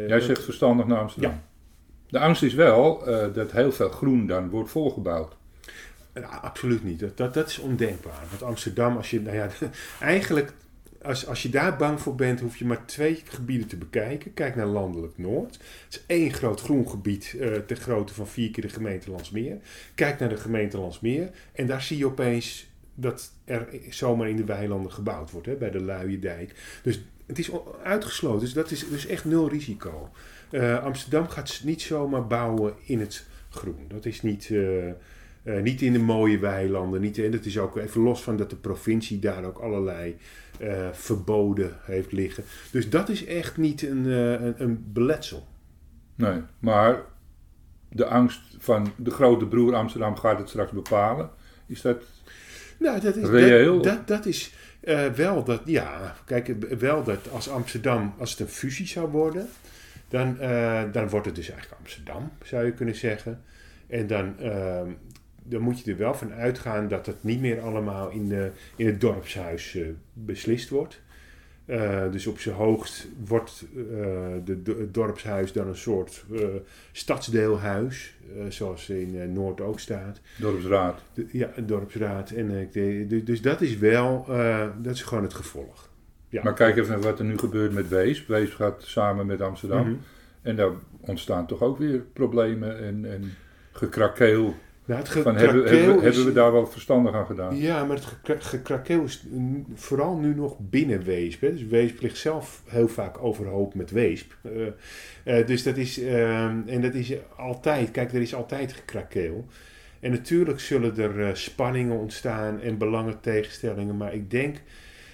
Jij 0.07 0.19
zegt 0.19 0.43
verstandig 0.43 0.85
naar 0.85 0.99
Amsterdam. 0.99 1.31
Ja. 1.31 1.43
De 2.09 2.19
angst 2.19 2.43
is 2.43 2.53
wel 2.53 3.03
dat 3.33 3.51
heel 3.51 3.71
veel 3.71 3.89
groen 3.89 4.27
dan 4.27 4.49
wordt 4.49 4.69
volgebouwd. 4.69 5.35
Nou, 6.13 6.41
absoluut 6.41 6.83
niet. 6.83 6.99
Dat, 6.99 7.17
dat, 7.17 7.33
dat 7.33 7.47
is 7.47 7.59
ondenkbaar. 7.59 8.23
Want 8.29 8.43
Amsterdam, 8.43 8.97
als 8.97 9.09
je. 9.09 9.21
Nou 9.21 9.35
ja, 9.35 9.49
eigenlijk 9.99 10.53
als, 11.03 11.27
als 11.27 11.41
je 11.43 11.49
daar 11.49 11.77
bang 11.77 12.01
voor 12.01 12.15
bent, 12.15 12.39
hoef 12.39 12.57
je 12.57 12.65
maar 12.65 12.85
twee 12.85 13.21
gebieden 13.25 13.67
te 13.67 13.77
bekijken. 13.77 14.33
Kijk 14.33 14.55
naar 14.55 14.65
Landelijk 14.65 15.17
Noord. 15.17 15.53
Het 15.53 15.63
is 15.89 16.03
één 16.07 16.33
groot 16.33 16.61
groen 16.61 16.89
gebied 16.89 17.35
uh, 17.35 17.55
ter 17.55 17.77
grootte 17.77 18.13
van 18.13 18.27
vier 18.27 18.51
keer 18.51 18.63
de 18.63 18.69
gemeente 18.69 19.11
Landsmeer. 19.11 19.57
Kijk 19.95 20.19
naar 20.19 20.29
de 20.29 20.37
gemeente 20.37 20.77
Landsmeer 20.77 21.29
en 21.53 21.67
daar 21.67 21.81
zie 21.81 21.97
je 21.97 22.05
opeens 22.05 22.69
dat 22.95 23.31
er 23.45 23.67
zomaar 23.89 24.29
in 24.29 24.35
de 24.35 24.45
weilanden 24.45 24.91
gebouwd 24.91 25.31
wordt, 25.31 25.47
hè, 25.47 25.55
bij 25.55 25.71
de 25.71 25.81
Luiendijk. 25.81 26.79
Dus 26.83 27.03
het 27.25 27.39
is 27.39 27.51
uitgesloten, 27.83 28.39
dus 28.39 28.53
dat 28.53 28.71
is 28.71 28.89
dus 28.89 29.05
echt 29.05 29.25
nul 29.25 29.49
risico. 29.49 30.09
Uh, 30.51 30.83
Amsterdam 30.83 31.27
gaat 31.27 31.61
niet 31.63 31.81
zomaar 31.81 32.27
bouwen 32.27 32.73
in 32.83 32.99
het 32.99 33.25
groen. 33.49 33.85
Dat 33.87 34.05
is 34.05 34.21
niet... 34.21 34.49
Uh, 34.49 34.91
niet 35.61 35.81
in 35.81 35.93
de 35.93 35.99
mooie 35.99 36.39
weilanden. 36.39 37.01
Niet, 37.01 37.17
en 37.17 37.31
dat 37.31 37.45
is 37.45 37.57
ook 37.57 37.77
even 37.77 38.01
los 38.01 38.23
van 38.23 38.37
dat 38.37 38.49
de 38.49 38.55
provincie 38.55 39.19
daar 39.19 39.43
ook 39.43 39.57
allerlei 39.57 40.15
uh, 40.61 40.87
verboden 40.91 41.77
heeft 41.81 42.11
liggen. 42.11 42.43
Dus 42.71 42.89
dat 42.89 43.09
is 43.09 43.25
echt 43.25 43.57
niet 43.57 43.81
een, 43.81 44.05
uh, 44.05 44.31
een, 44.31 44.53
een, 44.57 44.85
beletsel. 44.93 45.47
Nee, 46.15 46.41
maar 46.59 47.01
de 47.89 48.05
angst 48.05 48.41
van 48.57 48.93
de 48.95 49.11
grote 49.11 49.45
broer 49.45 49.75
Amsterdam 49.75 50.15
gaat 50.15 50.37
het 50.37 50.49
straks 50.49 50.71
bepalen. 50.71 51.29
Is 51.65 51.81
dat, 51.81 52.03
nou, 52.79 52.99
dat 52.99 53.15
is, 53.15 53.27
reëel? 53.27 53.81
Dat, 53.81 53.83
dat, 53.83 54.07
dat 54.07 54.25
is 54.25 54.53
wel 55.15 55.43
dat, 55.43 55.61
ja, 55.65 56.15
kijk, 56.25 56.55
wel 56.79 57.03
dat 57.03 57.31
als 57.31 57.49
Amsterdam, 57.49 58.13
als 58.17 58.31
het 58.31 58.39
een 58.39 58.47
fusie 58.47 58.87
zou 58.87 59.09
worden, 59.09 59.47
dan, 60.07 60.37
dan 60.91 61.09
wordt 61.09 61.25
het 61.25 61.35
dus 61.35 61.49
eigenlijk 61.49 61.81
Amsterdam, 61.81 62.31
zou 62.43 62.65
je 62.65 62.71
kunnen 62.71 62.95
zeggen. 62.95 63.41
En 63.87 64.07
dan, 64.07 64.39
ehm, 64.39 64.89
dan 65.43 65.61
moet 65.61 65.79
je 65.79 65.91
er 65.91 65.97
wel 65.97 66.13
van 66.13 66.33
uitgaan 66.33 66.87
dat 66.87 67.05
het 67.05 67.23
niet 67.23 67.39
meer 67.41 67.59
allemaal 67.61 68.09
in, 68.09 68.27
de, 68.27 68.51
in 68.75 68.85
het 68.85 69.01
dorpshuis 69.01 69.75
eh, 69.75 69.85
beslist 70.13 70.69
wordt. 70.69 71.01
Eh, 71.65 72.11
dus 72.11 72.27
op 72.27 72.39
zijn 72.39 72.55
hoogst 72.55 73.07
wordt 73.25 73.65
eh, 73.75 73.81
de, 74.45 74.61
de- 74.61 74.75
het 74.79 74.93
dorpshuis 74.93 75.51
dan 75.53 75.67
een 75.67 75.75
soort 75.75 76.25
stadsdeelhuis, 76.91 78.15
zoals 78.49 78.89
in 78.89 79.33
Noord 79.33 79.61
ook 79.61 79.79
staat. 79.79 80.19
Dorpsraad. 80.37 81.01
De- 81.13 81.27
ja, 81.31 81.49
een 81.55 81.65
dorpsraad. 81.65 82.29
En, 82.31 82.49
ik 82.51 82.73
denk- 82.73 83.09
dus, 83.09 83.23
dus 83.23 83.41
dat 83.41 83.61
is 83.61 83.77
wel, 83.77 84.25
dat 84.81 84.93
is 84.93 85.01
gewoon 85.01 85.23
het 85.23 85.33
gevolg. 85.33 85.89
Ja. 86.29 86.43
Maar 86.43 86.53
kijk 86.53 86.77
even 86.77 86.89
naar 86.91 87.01
wat 87.01 87.19
er 87.19 87.25
nu 87.25 87.37
gebeurt 87.37 87.73
met 87.73 87.87
Weesp. 87.87 88.27
Weesp 88.27 88.53
gaat 88.53 88.83
samen 88.83 89.25
met 89.25 89.41
Amsterdam. 89.41 89.81
Mhm. 89.87 89.95
En 90.41 90.55
daar 90.55 90.71
ontstaan 90.99 91.47
toch 91.47 91.61
ook 91.61 91.77
weer 91.77 91.99
problemen 92.13 92.79
en, 92.79 93.11
en 93.11 93.31
gekrakeel. 93.71 94.55
Nou, 94.85 94.99
het 94.99 95.09
Van, 95.09 95.35
hebben, 95.35 95.63
hebben, 95.65 95.87
we- 95.87 95.95
is- 95.95 96.01
hebben 96.15 96.25
we 96.25 96.33
daar 96.39 96.51
wel 96.51 96.67
verstandig 96.67 97.13
aan 97.13 97.25
gedaan? 97.25 97.57
Ja, 97.57 97.85
maar 97.85 97.95
het 97.95 98.05
gekra- 98.05 98.39
gekrakeel 98.39 99.03
is 99.03 99.23
vooral 99.73 100.15
nu 100.17 100.35
nog 100.35 100.55
binnen 100.59 101.03
Weesp. 101.03 101.41
Hè. 101.41 101.51
Dus 101.51 101.65
Weesp 101.65 102.01
ligt 102.01 102.17
zelf 102.17 102.63
heel 102.67 102.87
vaak 102.87 103.23
overhoop 103.23 103.73
met 103.75 103.91
Weesp. 103.91 104.31
Eh, 104.41 105.39
eh, 105.39 105.47
dus 105.47 105.63
dat 105.63 105.77
is, 105.77 105.99
ehm, 105.99 106.57
en 106.65 106.81
dat 106.81 106.93
is 106.93 107.13
altijd, 107.37 107.91
kijk, 107.91 108.13
er 108.13 108.21
is 108.21 108.35
altijd 108.35 108.73
gekrakeel. 108.73 109.45
En 109.99 110.11
natuurlijk 110.11 110.59
zullen 110.59 110.97
er 110.97 111.27
eh, 111.27 111.33
spanningen 111.33 111.97
ontstaan 111.97 112.61
en 112.61 112.77
belangentegenstellingen. 112.77 113.97
Maar 113.97 114.13
ik 114.13 114.31
denk, 114.31 114.57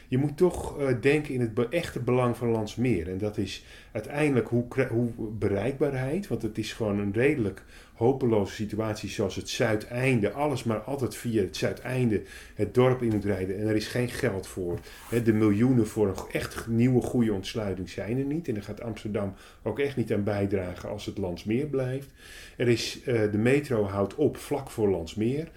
je 0.07 0.17
moet 0.17 0.37
toch 0.37 0.79
eh, 0.79 0.87
denken 1.01 1.33
in 1.33 1.41
het 1.41 1.69
echte 1.69 1.99
belang 1.99 2.37
van 2.37 2.49
Landsmeer. 2.49 3.09
En 3.09 3.17
dat 3.17 3.37
is 3.37 3.63
uiteindelijk 3.91 4.47
hoe, 4.47 4.65
hoe 4.89 5.11
bereikbaarheid. 5.31 6.27
Want 6.27 6.41
het 6.41 6.57
is 6.57 6.73
gewoon 6.73 6.99
een 6.99 7.13
redelijk 7.13 7.63
hopeloze 7.93 8.53
situatie 8.53 9.09
zoals 9.09 9.35
het 9.35 9.49
Zuideinde. 9.49 10.31
Alles 10.31 10.63
maar 10.63 10.79
altijd 10.79 11.15
via 11.15 11.41
het 11.41 11.57
Zuideinde 11.57 12.21
het 12.55 12.73
dorp 12.73 13.01
in 13.01 13.09
moet 13.09 13.25
rijden. 13.25 13.59
En 13.59 13.67
er 13.67 13.75
is 13.75 13.87
geen 13.87 14.09
geld 14.09 14.47
voor. 14.47 14.79
De 15.23 15.33
miljoenen 15.33 15.87
voor 15.87 16.07
een 16.07 16.31
echt 16.31 16.67
nieuwe 16.67 17.01
goede 17.01 17.33
ontsluiting 17.33 17.89
zijn 17.89 18.17
er 18.17 18.25
niet. 18.25 18.47
En 18.47 18.53
daar 18.53 18.63
gaat 18.63 18.81
Amsterdam 18.81 19.33
ook 19.63 19.79
echt 19.79 19.95
niet 19.95 20.13
aan 20.13 20.23
bijdragen 20.23 20.89
als 20.89 21.05
het 21.05 21.17
Landsmeer 21.17 21.65
blijft. 21.65 22.09
Er 22.57 22.67
is, 22.67 23.01
eh, 23.05 23.31
de 23.31 23.37
metro 23.37 23.83
houdt 23.83 24.15
op 24.15 24.37
vlak 24.37 24.69
voor 24.69 24.89
Landsmeer. 24.89 25.47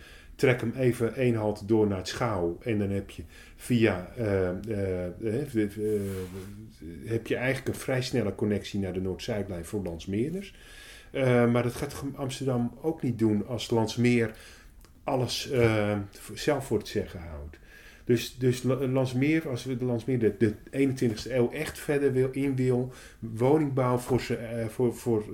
Trek 0.40 0.61
hem 0.61 0.73
even 0.76 1.14
één 1.14 1.35
halt 1.35 1.68
door 1.68 1.87
naar 1.87 1.99
het 1.99 2.09
Schouw. 2.09 2.59
En 2.62 2.78
dan 2.78 2.90
heb 2.90 3.11
je 3.11 3.23
via... 3.56 4.12
eh, 4.16 4.49
eh, 4.49 5.64
eh, 5.64 5.70
heb 7.04 7.26
je 7.26 7.37
eigenlijk 7.37 7.68
een 7.68 7.82
vrij 7.82 8.02
snelle 8.02 8.35
connectie 8.35 8.80
naar 8.80 8.92
de 8.92 9.00
Noord-Zuidlijn 9.00 9.64
voor 9.64 9.82
Landsmeerders. 9.82 10.54
Maar 11.12 11.62
dat 11.62 11.75
gaat 11.75 12.02
Amsterdam 12.14 12.75
ook 12.82 13.02
niet 13.02 13.18
doen 13.18 13.47
als 13.47 13.70
Landsmeer 13.70 14.30
alles 15.04 15.50
zelf 16.35 16.66
voor 16.66 16.78
het 16.78 16.88
zeggen 16.88 17.20
houdt. 17.20 17.59
Dus, 18.04 18.37
dus 18.38 18.62
La- 18.62 18.87
Landsmeer, 18.87 19.49
als 19.49 19.64
we 19.64 19.76
de 19.76 19.85
Landsmeer 19.85 20.19
de, 20.19 20.35
de 20.38 20.54
21ste 20.71 21.33
eeuw 21.33 21.50
echt 21.50 21.78
verder 21.78 22.12
wil, 22.12 22.28
in 22.33 22.57
wil, 22.57 22.92
woningbouw 23.19 23.99
voor 23.99 24.21
zijn 24.21 24.38
eh, 24.38 24.66
voor, 24.66 24.95
voor, 24.95 25.25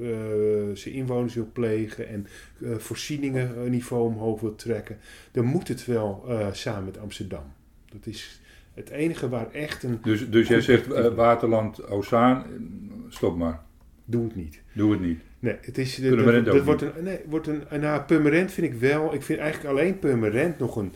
zijn 0.74 0.94
inwoners 0.94 1.34
wil 1.34 1.48
plegen 1.52 2.08
en 2.08 2.26
eh, 2.62 2.76
voorzieningen 2.76 3.70
niveau 3.70 4.06
omhoog 4.06 4.40
wil 4.40 4.54
trekken, 4.54 4.98
dan 5.32 5.44
moet 5.44 5.68
het 5.68 5.86
wel 5.86 6.24
samen 6.52 6.84
met 6.84 6.98
Amsterdam. 6.98 7.52
Dat 7.88 8.06
is 8.06 8.40
het 8.74 8.90
enige 8.90 9.28
waar 9.28 9.52
echt 9.52 9.82
een... 9.82 9.98
Dus, 10.02 10.30
dus 10.30 10.48
jij 10.48 10.60
zegt 10.60 10.86
Waterland, 11.14 11.86
Ozaan, 11.88 12.44
stop 13.08 13.36
maar. 13.36 13.60
Doe 14.04 14.24
het 14.24 14.36
niet. 14.36 14.62
Doe 14.72 14.90
het 14.90 15.00
niet. 15.00 15.20
Nee, 15.38 15.56
het 15.60 15.78
is, 15.78 15.96
dat, 15.96 16.14
Purmerend 16.14 16.46
dat, 16.46 16.54
ook 16.54 16.64
wordt 16.64 16.82
een, 16.82 16.92
nee, 17.02 17.18
wordt 17.28 17.46
een, 17.46 17.62
nou, 17.80 18.02
Purmerend 18.02 18.52
vind 18.52 18.66
ik 18.72 18.80
wel, 18.80 19.14
ik 19.14 19.22
vind 19.22 19.38
eigenlijk 19.38 19.78
alleen 19.78 19.98
Purmerend 19.98 20.58
nog 20.58 20.76
een, 20.76 20.92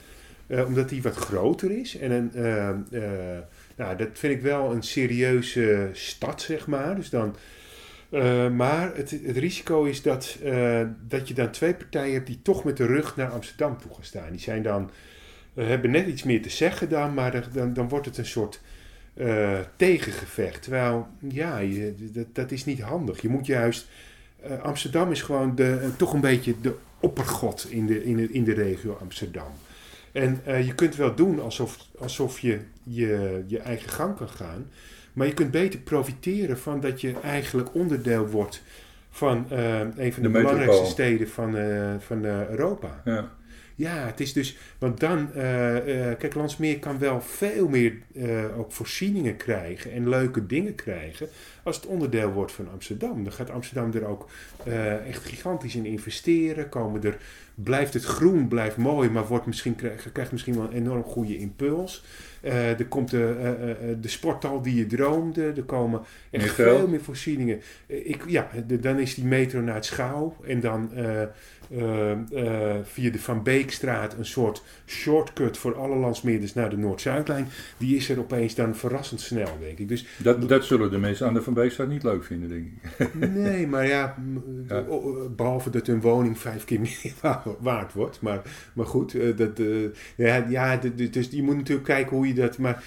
eh, 0.51 0.67
omdat 0.67 0.89
die 0.89 1.03
wat 1.03 1.17
groter 1.17 1.71
is. 1.71 1.99
En 1.99 2.11
een, 2.11 2.31
eh, 2.35 2.69
eh, 2.69 3.43
nou, 3.77 3.97
dat 3.97 4.09
vind 4.13 4.35
ik 4.35 4.43
wel 4.43 4.73
een 4.73 4.83
serieuze 4.83 5.91
stad, 5.93 6.43
zeg 6.43 6.67
maar. 6.67 6.97
Dus 6.97 7.11
dan, 7.11 7.37
maar 8.57 8.97
het, 8.97 9.21
risico 9.27 9.85
is 9.85 10.03
dat, 10.03 10.39
dat 11.09 11.29
je 11.29 11.35
dan 11.35 11.51
twee 11.51 11.75
partijen 11.75 12.13
hebt 12.13 12.27
die 12.27 12.43
toch 12.43 12.65
met 12.65 12.77
de 12.77 12.87
rug 12.87 13.17
naar 13.17 13.31
Amsterdam 13.31 13.79
toe 13.79 13.95
gaan 13.95 14.05
staan. 14.05 14.31
Die 14.31 14.41
zijn 14.41 14.63
dan, 14.63 14.91
hebben 15.55 15.91
net 15.91 16.07
iets 16.07 16.23
meer 16.23 16.43
te 16.43 16.51
zeggen 16.51 16.89
dan, 16.89 17.15
maar 17.15 17.49
dan, 17.53 17.73
dan 17.73 17.89
wordt 17.89 18.07
het 18.07 18.19
een 18.19 18.27
soort 18.27 18.61
tegengevecht. 19.77 20.63
Terwijl, 20.63 21.09
ja, 21.29 21.61
dat, 22.13 22.27
dat 22.33 22.51
is 22.51 22.65
niet 22.65 22.81
handig. 22.81 23.23
Je 23.23 23.29
moet 23.29 23.47
juist 23.47 23.89
Amsterdam 24.63 25.11
is 25.11 25.23
gewoon 25.23 25.55
de, 25.55 25.91
toch 25.97 26.13
een 26.13 26.21
beetje 26.21 26.55
de 26.61 26.75
oppergod 27.01 27.67
in 27.71 27.87
de, 27.87 28.05
in 28.05 28.17
de, 28.17 28.33
in 28.33 28.45
de 28.45 28.55
regio 28.55 28.99
Amsterdam. 29.01 29.53
En 30.13 30.41
eh, 30.45 30.67
je 30.67 30.75
kunt 30.75 30.97
wel 30.97 31.15
doen 31.15 31.41
alsof, 31.41 31.79
alsof 31.99 32.39
je, 32.39 32.61
je 32.83 33.45
je 33.47 33.59
eigen 33.59 33.91
gang 33.91 34.17
kan 34.17 34.29
gaan. 34.29 34.71
Maar 35.13 35.27
je 35.27 35.35
kunt 35.35 35.51
beter 35.51 35.81
profiteren 35.81 36.59
van 36.59 36.81
dat 36.81 37.01
je 37.01 37.21
eigenlijk 37.21 37.75
onderdeel 37.75 38.27
wordt 38.27 38.63
van 39.11 39.47
eh, 39.51 39.79
een 39.79 40.13
van 40.13 40.23
de, 40.23 40.31
De 40.31 40.39
belangrijkste 40.39 40.85
steden 40.85 41.29
van, 41.29 41.57
eh, 41.57 41.95
van 41.99 42.25
Europa. 42.25 43.01
Ja. 43.05 43.31
Ja, 43.81 44.07
het 44.07 44.21
is 44.21 44.33
dus, 44.33 44.57
want 44.79 45.01
dan, 45.01 45.33
eh, 45.33 46.11
eh, 46.11 46.19
kijk, 46.19 46.35
Landsmeer 46.35 46.79
kan 46.79 46.99
wel 46.99 47.21
veel 47.21 47.69
meer 47.69 47.93
eh, 48.15 48.59
ook 48.59 48.73
voorzieningen 48.73 49.37
krijgen 49.37 49.93
en 49.93 50.09
leuke 50.09 50.47
dingen 50.47 50.75
krijgen 50.75 51.29
als 51.63 51.77
het 51.77 51.87
onderdeel 51.87 52.31
wordt 52.31 52.53
van 52.53 52.71
Amsterdam. 52.71 53.25
Dan 53.25 53.33
gaat 53.33 53.51
Amsterdam 53.51 53.93
er 53.93 54.07
ook 54.07 54.29
echt 55.07 55.25
gigantisch 55.25 55.75
in 55.75 55.87
investeren. 55.87 56.69
Komen 56.69 57.03
er, 57.03 57.17
blijft 57.55 57.95
het 57.95 58.05
groen, 58.05 58.49
blijft 58.49 58.77
mooi, 58.77 59.11
maar 59.11 59.27
wordt 59.27 59.47
misschien, 59.47 59.77
krijgt, 59.77 60.13
krijgt 60.13 60.33
misschien 60.33 60.55
wel 60.55 60.65
een 60.65 60.73
enorm 60.73 61.03
goede 61.03 61.39
impuls. 61.39 62.05
Eh, 62.43 62.79
er 62.79 62.87
komt 62.87 63.11
de, 63.11 63.35
eh, 63.41 63.49
eh, 63.51 63.71
eh, 63.71 63.97
de 64.01 64.09
sporthal 64.09 64.63
die 64.63 64.75
je 64.75 64.87
droomde. 64.87 65.53
Er 65.57 65.63
komen 65.63 66.01
echt 66.31 66.45
Meer 66.45 66.53
veel 66.53 66.89
meer 66.89 67.01
voorzieningen. 67.01 67.61
Ik, 67.87 68.23
ja, 68.27 68.49
de- 68.67 68.79
dan 68.81 68.99
is 68.99 69.15
die 69.15 69.25
metro 69.25 69.61
naar 69.61 69.75
het 69.75 69.85
Schouw. 69.85 70.37
En 70.47 70.61
dan 70.61 70.91
via 72.83 73.11
de 73.11 73.19
Van 73.19 73.43
Beekstraat 73.43 74.15
een 74.19 74.25
soort 74.25 74.63
shortcut 74.87 75.57
voor 75.59 75.75
alle 75.77 75.97
landsmeerders 75.97 76.55
naar 76.55 76.71
de 76.71 76.77
Noord-Zuidlijn. 76.77 77.49
Die 77.77 77.97
is 77.97 78.09
er 78.09 78.19
opeens 78.19 78.55
dan 78.55 78.77
verrassend 78.77 79.21
snel, 79.21 79.59
denk 79.61 79.79
ik. 79.79 79.89
Dus 79.89 80.07
Dat, 80.17 80.49
dat 80.49 80.65
zullen 80.65 80.91
de 80.91 80.99
mensen 80.99 81.27
aan 81.27 81.35
de 81.35 81.43
Van 81.43 81.55
Beekstraat 81.55 81.89
niet 81.89 82.03
leuk 82.03 82.25
vinden, 82.25 82.49
denk 82.49 82.67
ik. 82.67 83.15
nee, 83.31 83.67
maar 83.67 83.87
ja, 83.87 84.17
m- 84.19 84.65
Ja. 84.69 84.85
o- 84.89 85.03
o- 85.03 85.29
behalve 85.37 85.71
dat 85.71 85.87
hun 85.87 86.01
woning 86.01 86.39
vijf 86.39 86.65
keer 86.65 86.81
meer 86.81 87.13
wa- 87.23 87.43
waard 87.61 87.93
wordt. 87.93 88.21
Maar, 88.21 88.43
maar 88.73 88.87
goed, 88.87 89.17
dat, 89.37 89.61
ja, 90.17 90.47
ja, 90.49 90.79
d- 90.79 90.97
d- 90.97 91.13
dus 91.13 91.29
je 91.31 91.43
moet 91.43 91.57
natuurlijk 91.57 91.87
kijken 91.87 92.17
hoe 92.17 92.27
je 92.27 92.30
dat... 92.35 92.59
Maar 92.59 92.85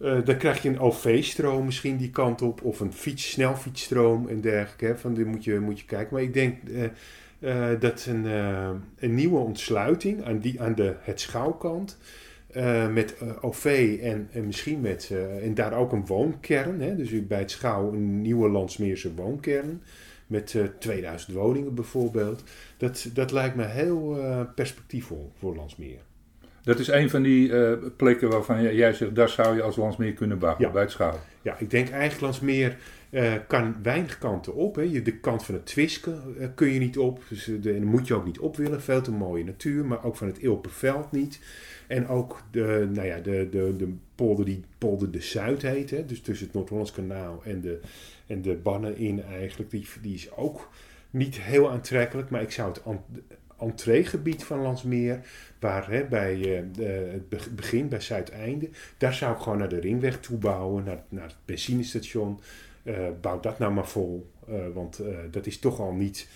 eh, 0.00 0.18
dan 0.24 0.36
krijg 0.36 0.62
je 0.62 0.68
een 0.68 0.80
OV-stroom 0.80 1.64
misschien 1.64 1.96
die 1.96 2.10
kant 2.10 2.42
op. 2.42 2.62
Of 2.62 2.80
een 2.80 2.92
fiets, 2.92 3.30
snelfietsstroom 3.30 4.28
en 4.28 4.40
dergelijke. 4.40 4.86
Hè, 4.86 4.98
van 4.98 5.14
die 5.14 5.24
moet 5.24 5.44
je, 5.44 5.60
moet 5.60 5.80
je 5.80 5.86
kijken. 5.86 6.14
Maar 6.14 6.22
ik 6.22 6.34
denk 6.34 6.56
eh, 6.68 6.84
eh, 7.72 7.80
dat 7.80 8.06
een, 8.06 8.24
een 8.98 9.14
nieuwe 9.14 9.38
ontsluiting 9.38 10.24
aan, 10.24 10.38
die, 10.38 10.62
aan 10.62 10.74
de 10.74 10.94
het 11.00 11.20
schouwkant... 11.20 11.98
met 12.92 13.14
OV 13.40 13.98
en, 14.02 14.28
en 14.32 14.46
misschien 14.46 14.80
met, 14.80 15.12
en 15.42 15.54
daar 15.54 15.72
ook 15.72 15.92
een 15.92 16.06
woonkern. 16.06 16.80
Hè? 16.80 16.96
Dus 16.96 17.26
bij 17.26 17.38
het 17.38 17.50
schouw 17.50 17.92
een 17.92 18.22
nieuwe 18.22 18.48
Landsmeerse 18.48 19.14
woonkern. 19.14 19.82
Met 20.26 20.54
eh 20.54 20.64
2000 20.78 21.32
woningen 21.32 21.74
bijvoorbeeld. 21.74 22.42
Dat, 22.76 23.08
dat 23.12 23.30
lijkt 23.32 23.56
me 23.56 23.64
heel 23.64 24.18
perspectiefvol 24.54 25.32
voor 25.38 25.56
Landsmeer. 25.56 26.07
Dat 26.68 26.78
is 26.78 26.88
een 26.88 27.10
van 27.10 27.22
die 27.22 27.52
eh, 27.64 27.72
plekken 27.96 28.28
waarvan 28.30 28.62
jij- 28.62 28.92
zegt, 28.92 29.14
daar 29.14 29.28
zou 29.28 29.56
je 29.56 29.62
als 29.62 29.76
Landsmeer 29.76 30.12
kunnen 30.12 30.38
bouwen, 30.38 30.64
Ja. 30.66 30.70
bij 30.72 30.82
het 30.82 30.90
schouw. 30.90 31.18
Ja, 31.42 31.56
ik 31.58 31.70
denk 31.70 31.88
eigenlijk 31.90 32.20
Landsmeer 32.20 32.76
eh, 33.10 33.32
kan 33.46 33.76
weinig 33.82 34.18
kanten 34.18 34.54
op. 34.54 34.74
Hè. 34.74 35.02
De 35.02 35.18
kant 35.18 35.44
van 35.44 35.54
het 35.54 35.66
Twiske 35.66 36.16
eh, 36.38 36.48
kun 36.54 36.72
je 36.72 36.78
niet 36.78 36.98
op. 36.98 37.22
Dus 37.28 37.50
de, 37.60 37.72
en 37.72 37.84
moet 37.84 38.06
je 38.06 38.14
ook 38.14 38.24
niet 38.24 38.38
op 38.38 38.56
willen. 38.56 38.82
Veel 38.82 39.00
te 39.02 39.10
mooie 39.12 39.44
natuur. 39.44 39.84
Maar 39.84 40.04
ook 40.04 40.16
van 40.16 40.26
het 40.26 40.38
Ilperveld 40.38 41.12
niet. 41.12 41.40
En 41.86 42.08
ook 42.08 42.40
de, 42.50 42.88
nou 42.92 43.06
ja, 43.06 43.18
de, 43.18 43.48
de, 43.50 43.74
de 43.76 43.92
polder 44.14 44.44
die 44.44 44.64
polder 44.78 45.10
de 45.10 45.20
Zuid 45.20 45.62
heet. 45.62 45.90
Hè. 45.90 46.06
Dus 46.06 46.20
tussen 46.20 46.46
het 46.46 46.54
Noord-Hollands 46.54 46.92
kanaal 46.92 47.40
en 47.44 47.60
de, 47.60 47.80
en 48.26 48.42
de 48.42 48.54
Bannen 48.54 48.96
in 48.96 49.22
eigenlijk. 49.24 49.70
Die, 49.70 49.86
die 50.02 50.14
is 50.14 50.36
ook 50.36 50.68
niet 51.10 51.40
heel 51.40 51.70
aantrekkelijk. 51.70 52.30
Maar 52.30 52.42
ik 52.42 52.50
zou 52.52 52.68
het 52.68 52.82
entreegebied 53.58 54.44
van 54.44 54.60
Landsmeer, 54.60 55.20
waar 55.60 55.90
hè, 55.90 56.04
bij 56.04 56.56
eh, 56.56 57.12
het 57.12 57.28
be- 57.28 57.50
begin, 57.50 57.88
bij 57.88 58.00
Zuideinde, 58.00 58.68
daar 58.98 59.14
zou 59.14 59.34
ik 59.34 59.40
gewoon 59.42 59.58
naar 59.58 59.68
de 59.68 59.80
ringweg 59.80 60.20
toe 60.20 60.36
bouwen, 60.36 60.84
naar, 60.84 61.02
naar 61.08 61.24
het 61.26 61.36
benzinestation. 61.44 62.40
Eh, 62.82 62.94
bouw 63.20 63.40
dat 63.40 63.58
nou 63.58 63.72
maar 63.72 63.86
vol, 63.88 64.30
eh, 64.48 64.54
want 64.74 65.00
dat 65.30 65.46
is 65.46 65.58
toch 65.58 65.80
al 65.80 65.92
niet 65.92 66.28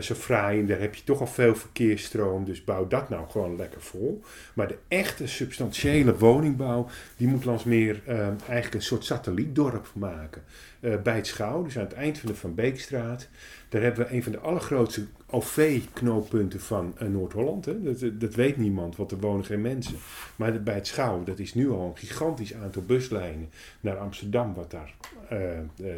zo 0.00 0.14
fraai 0.14 0.60
en 0.60 0.66
daar 0.66 0.80
heb 0.80 0.94
je 0.94 1.04
toch 1.04 1.20
al 1.20 1.26
veel 1.26 1.54
verkeersstroom, 1.54 2.44
dus 2.44 2.64
bouw 2.64 2.86
dat 2.88 3.08
nou 3.08 3.30
gewoon 3.30 3.56
lekker 3.56 3.82
vol. 3.82 4.22
Maar 4.54 4.68
de 4.68 4.78
echte 4.88 5.26
substantiële 5.26 6.18
woningbouw, 6.18 6.88
die 7.16 7.28
moet 7.28 7.44
Landsmeer 7.44 8.00
eigenlijk 8.48 8.74
een 8.74 8.82
soort 8.82 9.04
satellietdorp 9.04 9.90
maken. 9.94 10.42
Bij 10.80 11.16
het 11.16 11.26
Schouw, 11.26 11.62
dus 11.62 11.78
aan 11.78 11.84
het 11.84 11.92
eind 11.92 12.18
van 12.18 12.28
de 12.28 12.34
Van 12.34 12.54
Beekstraat. 12.54 13.28
Daar 13.68 13.82
hebben 13.82 14.06
we 14.06 14.14
een 14.14 14.22
van 14.22 14.32
de 14.32 14.38
allergrootste 14.38 15.06
OV-knooppunten 15.30 16.60
van 16.60 16.94
uh, 17.02 17.08
Noord-Holland. 17.08 17.64
Dat, 17.64 18.20
dat, 18.20 18.34
weet 18.34 18.56
niemand, 18.56 18.96
want 18.96 19.10
er 19.10 19.18
wonen 19.18 19.44
geen 19.44 19.60
mensen. 19.60 19.94
Maar 20.36 20.62
bij 20.62 20.74
het 20.74 20.86
Schouw, 20.86 21.24
dat 21.24 21.38
is 21.38 21.54
nu 21.54 21.70
al 21.70 21.86
een 21.86 21.96
gigantisch 21.96 22.54
aantal 22.54 22.82
buslijnen 22.82 23.48
naar 23.80 23.96
Amsterdam, 23.96 24.54
wat 24.54 24.70
daar 24.70 24.94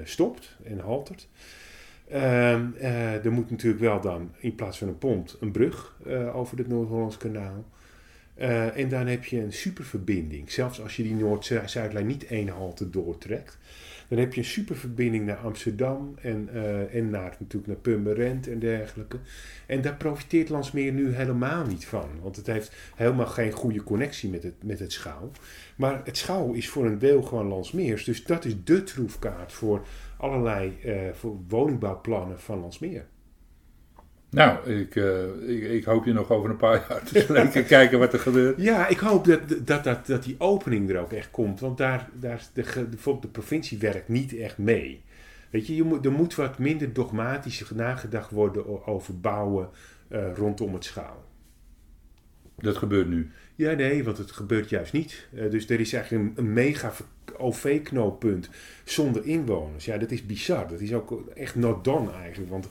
stopt 0.05 0.57
en 0.65 0.79
haltert. 0.79 1.29
Uh, 2.11 3.25
er 3.25 3.33
moet 3.33 3.51
natuurlijk 3.51 3.83
wel 3.83 4.01
dan 4.01 4.31
in 4.39 4.55
plaats 4.55 4.79
van 4.79 4.89
een 4.89 4.99
pont 4.99 5.37
een 5.41 5.51
brug 5.51 5.97
over 6.33 6.59
het 6.59 6.69
Noord-Hollands 6.69 7.17
kanaal. 7.17 7.65
En 8.75 8.89
dan 8.89 9.07
heb 9.07 9.25
je 9.25 9.41
een 9.41 9.53
superverbinding. 9.53 10.51
Zelfs 10.53 10.83
als 10.83 10.97
je 10.97 11.03
die 11.03 11.15
Noord-Zuidlijn 11.15 12.07
niet 12.07 12.27
één 12.27 12.49
halte 12.49 12.91
doortrekt. 12.91 13.59
Dan 14.09 14.19
heb 14.19 14.35
je 14.35 14.41
een 14.41 14.47
superverbinding 14.47 15.27
naar 15.27 15.37
Amsterdam 15.37 16.15
en, 16.23 16.49
en 16.93 17.11
naar, 17.11 17.37
natuurlijk 17.39 17.67
naar 17.67 17.77
Purmerend 17.77 18.49
en 18.49 18.59
dergelijke. 18.59 19.19
En 19.67 19.81
daar 19.81 19.97
profiteert 19.97 20.49
Landsmeer 20.49 20.93
nu 20.93 21.15
helemaal 21.15 21.67
niet 21.67 21.87
van. 21.87 22.09
Want 22.23 22.37
het 22.37 22.47
heeft 22.47 22.73
helemaal 22.97 23.27
geen 23.27 23.53
goede 23.53 23.83
connectie 23.83 24.31
met 24.31 24.43
het, 24.43 24.55
met 24.63 24.79
het 24.79 24.93
schouw. 24.93 25.31
Maar 25.77 26.01
het 26.05 26.17
schouw 26.17 26.53
is 26.53 26.69
voor 26.69 26.87
een 26.87 26.99
deel 26.99 27.23
gewoon 27.23 27.47
Landsmeers. 27.47 28.05
Dus 28.05 28.25
dat 28.25 28.45
is 28.45 28.55
de 28.65 28.83
troefkaart 28.83 29.53
voor 29.53 29.87
allerlei 30.17 30.79
uh, 30.85 30.95
voor 31.13 31.37
woningbouwplannen 31.49 32.41
van 32.41 32.61
Landsmeer. 32.61 33.07
Nou, 34.31 34.71
ik, 34.71 34.95
uh, 34.95 35.49
ik, 35.49 35.63
ik, 35.63 35.85
hoop 35.85 36.05
je 36.05 36.13
nog 36.13 36.31
over 36.31 36.51
een 36.51 36.57
paar 36.57 36.85
jaar 36.89 37.03
te 37.03 37.21
spreken, 37.21 37.67
kijken 37.67 37.99
wat 37.99 38.13
er 38.13 38.19
gebeurt. 38.19 38.61
Ja, 38.61 38.89
ik 38.89 38.99
hoop 38.99 39.25
dat, 39.25 39.41
dat, 39.67 39.85
dat, 39.85 40.07
dat 40.07 40.23
die 40.23 40.35
opening 40.39 40.91
er 40.91 41.01
ook 41.01 41.13
echt 41.13 41.31
komt. 41.31 41.61
Want 41.61 41.79
daar, 41.79 42.09
daar 42.21 42.43
de, 42.53 42.63
de, 42.91 43.17
de 43.21 43.29
provincie 43.29 43.79
werkt 43.79 44.09
niet 44.09 44.37
echt 44.37 44.59
mee. 44.59 45.03
Weet 45.51 45.67
je, 45.67 45.77
je 45.77 45.83
moet, 45.83 46.05
er 46.05 46.13
moet 46.13 46.35
wat 46.35 46.59
minder 46.59 46.93
dogmatisch 46.93 47.65
nagedacht 47.75 48.31
worden 48.31 48.87
over 48.87 49.21
bouwen 49.21 49.69
uh, 50.09 50.37
rondom 50.37 50.75
het 50.75 50.85
schouw. 50.85 51.25
Dat 52.57 52.77
gebeurt 52.77 53.09
nu? 53.09 53.31
Ja, 53.55 53.73
nee, 53.73 54.05
want 54.05 54.19
het 54.19 54.31
gebeurt 54.31 54.69
juist 54.69 54.93
niet. 54.93 55.29
Uh, 55.33 55.51
dus 55.51 55.69
er 55.69 55.81
is 55.81 55.93
eigenlijk 55.93 56.25
een, 56.25 56.45
een 56.45 56.53
mega 56.53 56.93
OV-knooppunt 57.37 58.49
zonder 58.85 59.27
inwoners. 59.27 59.85
Ja, 59.85 59.99
dat 59.99 60.11
is 60.11 60.27
bizar. 60.27 60.69
Dat 60.69 60.81
is 60.81 60.93
ook 60.93 61.23
echt 61.35 61.55
not 61.55 61.85
done 61.85 62.13
eigenlijk. 62.13 62.51
Want 62.51 62.69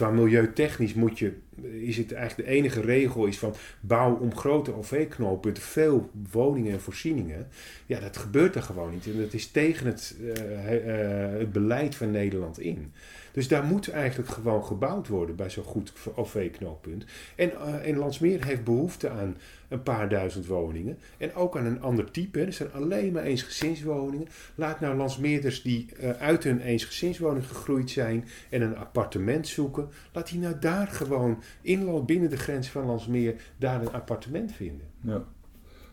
qua 0.00 0.10
milieutechnisch 0.10 0.94
moet 0.94 1.18
je, 1.18 1.32
is 1.80 1.96
het 1.96 2.12
eigenlijk 2.12 2.48
de 2.48 2.54
enige 2.54 2.80
regel 2.80 3.26
is 3.26 3.38
van 3.38 3.54
bouw 3.80 4.14
om 4.14 4.36
grote 4.36 4.74
OV-knooppunten 4.74 5.62
veel 5.62 6.10
woningen 6.30 6.72
en 6.72 6.80
voorzieningen. 6.80 7.48
Ja, 7.86 8.00
dat 8.00 8.16
gebeurt 8.16 8.54
er 8.54 8.62
gewoon 8.62 8.90
niet. 8.90 9.06
En 9.06 9.18
dat 9.18 9.32
is 9.32 9.46
tegen 9.46 9.86
het, 9.86 10.16
uh, 10.20 10.32
uh, 10.32 11.38
het 11.38 11.52
beleid 11.52 11.94
van 11.94 12.10
Nederland 12.10 12.60
in. 12.60 12.92
Dus 13.32 13.48
daar 13.48 13.64
moet 13.64 13.90
eigenlijk 13.90 14.30
gewoon 14.30 14.64
gebouwd 14.64 15.08
worden 15.08 15.36
bij 15.36 15.50
zo'n 15.50 15.64
goed 15.64 15.92
OV-knooppunt. 16.14 17.04
En, 17.36 17.50
uh, 17.50 17.88
en 17.88 17.96
Landsmeer 17.96 18.44
heeft 18.44 18.64
behoefte 18.64 19.08
aan 19.08 19.36
een 19.68 19.82
paar 19.82 20.08
duizend 20.08 20.46
woningen. 20.46 20.98
En 21.18 21.34
ook 21.34 21.56
aan 21.56 21.64
een 21.64 21.82
ander 21.82 22.10
type. 22.10 22.38
Hè. 22.38 22.44
Er 22.44 22.52
zijn 22.52 22.72
alleen 22.72 23.12
maar 23.12 23.22
eensgezinswoningen. 23.22 24.28
Laat 24.54 24.80
nou 24.80 24.96
Landsmeerders 24.96 25.62
die 25.62 25.88
uh, 26.00 26.10
uit 26.10 26.44
een 26.44 26.60
eensgezinswoning 26.60 27.46
gegroeid 27.46 27.90
zijn 27.90 28.24
en 28.50 28.62
een 28.62 28.76
appartement 28.76 29.48
zoeken. 29.48 29.88
Laat 30.12 30.28
die 30.28 30.38
nou 30.38 30.54
daar 30.60 30.86
gewoon 30.86 31.42
inloop 31.62 32.06
binnen 32.06 32.30
de 32.30 32.36
grens 32.36 32.68
van 32.68 32.86
Landsmeer 32.86 33.34
daar 33.56 33.80
een 33.80 33.92
appartement 33.92 34.52
vinden. 34.52 34.86
Ja. 35.00 35.24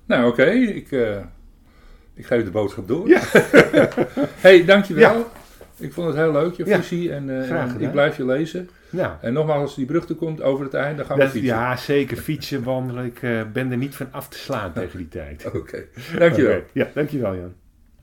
Nou 0.06 0.28
oké, 0.28 0.42
okay. 0.42 0.62
ik, 0.62 0.92
uh, 0.92 1.24
ik 2.14 2.26
geef 2.26 2.44
de 2.44 2.52
boodschap 2.52 2.88
door. 2.88 3.08
Ja. 3.08 3.22
hey, 4.46 4.66
dankjewel. 4.66 5.18
Ja. 5.18 5.26
Ik 5.80 5.94
vond 5.94 6.08
het 6.08 6.16
heel 6.16 6.32
leuk, 6.32 6.54
je 6.54 6.66
visie. 6.66 7.14
En 7.14 7.30
uh, 7.30 7.66
ik 7.78 7.92
blijf 7.92 8.18
je 8.18 8.26
lezen. 8.26 8.70
Nou. 8.90 9.14
En 9.22 9.34
nogmaals, 9.34 9.62
als 9.62 9.76
die 9.76 9.86
brug 9.86 10.10
er 10.10 10.16
komt 10.16 10.42
over 10.42 10.66
het 10.66 10.74
eind, 10.74 10.98
dan 10.98 11.06
gaan 11.06 11.18
we 11.18 11.24
dat, 11.24 11.32
fietsen. 11.32 11.56
Ja, 11.56 11.76
zeker. 11.76 12.18
Fietsen, 12.18 12.64
wandelen. 12.64 13.06
Ik 13.06 13.22
uh, 13.22 13.42
ben 13.54 13.72
er 13.72 13.78
niet 13.78 13.96
van 13.96 14.08
af 14.12 14.28
te 14.28 14.38
slaan 14.38 14.74
tegen 14.74 14.98
die 14.98 15.08
tijd. 15.08 15.46
Oké, 15.48 15.58
okay. 15.58 15.88
dankjewel. 16.18 16.58
Okay. 16.58 16.68
Ja, 16.74 16.88
dankjewel 16.94 17.36
Jan. 17.36 17.54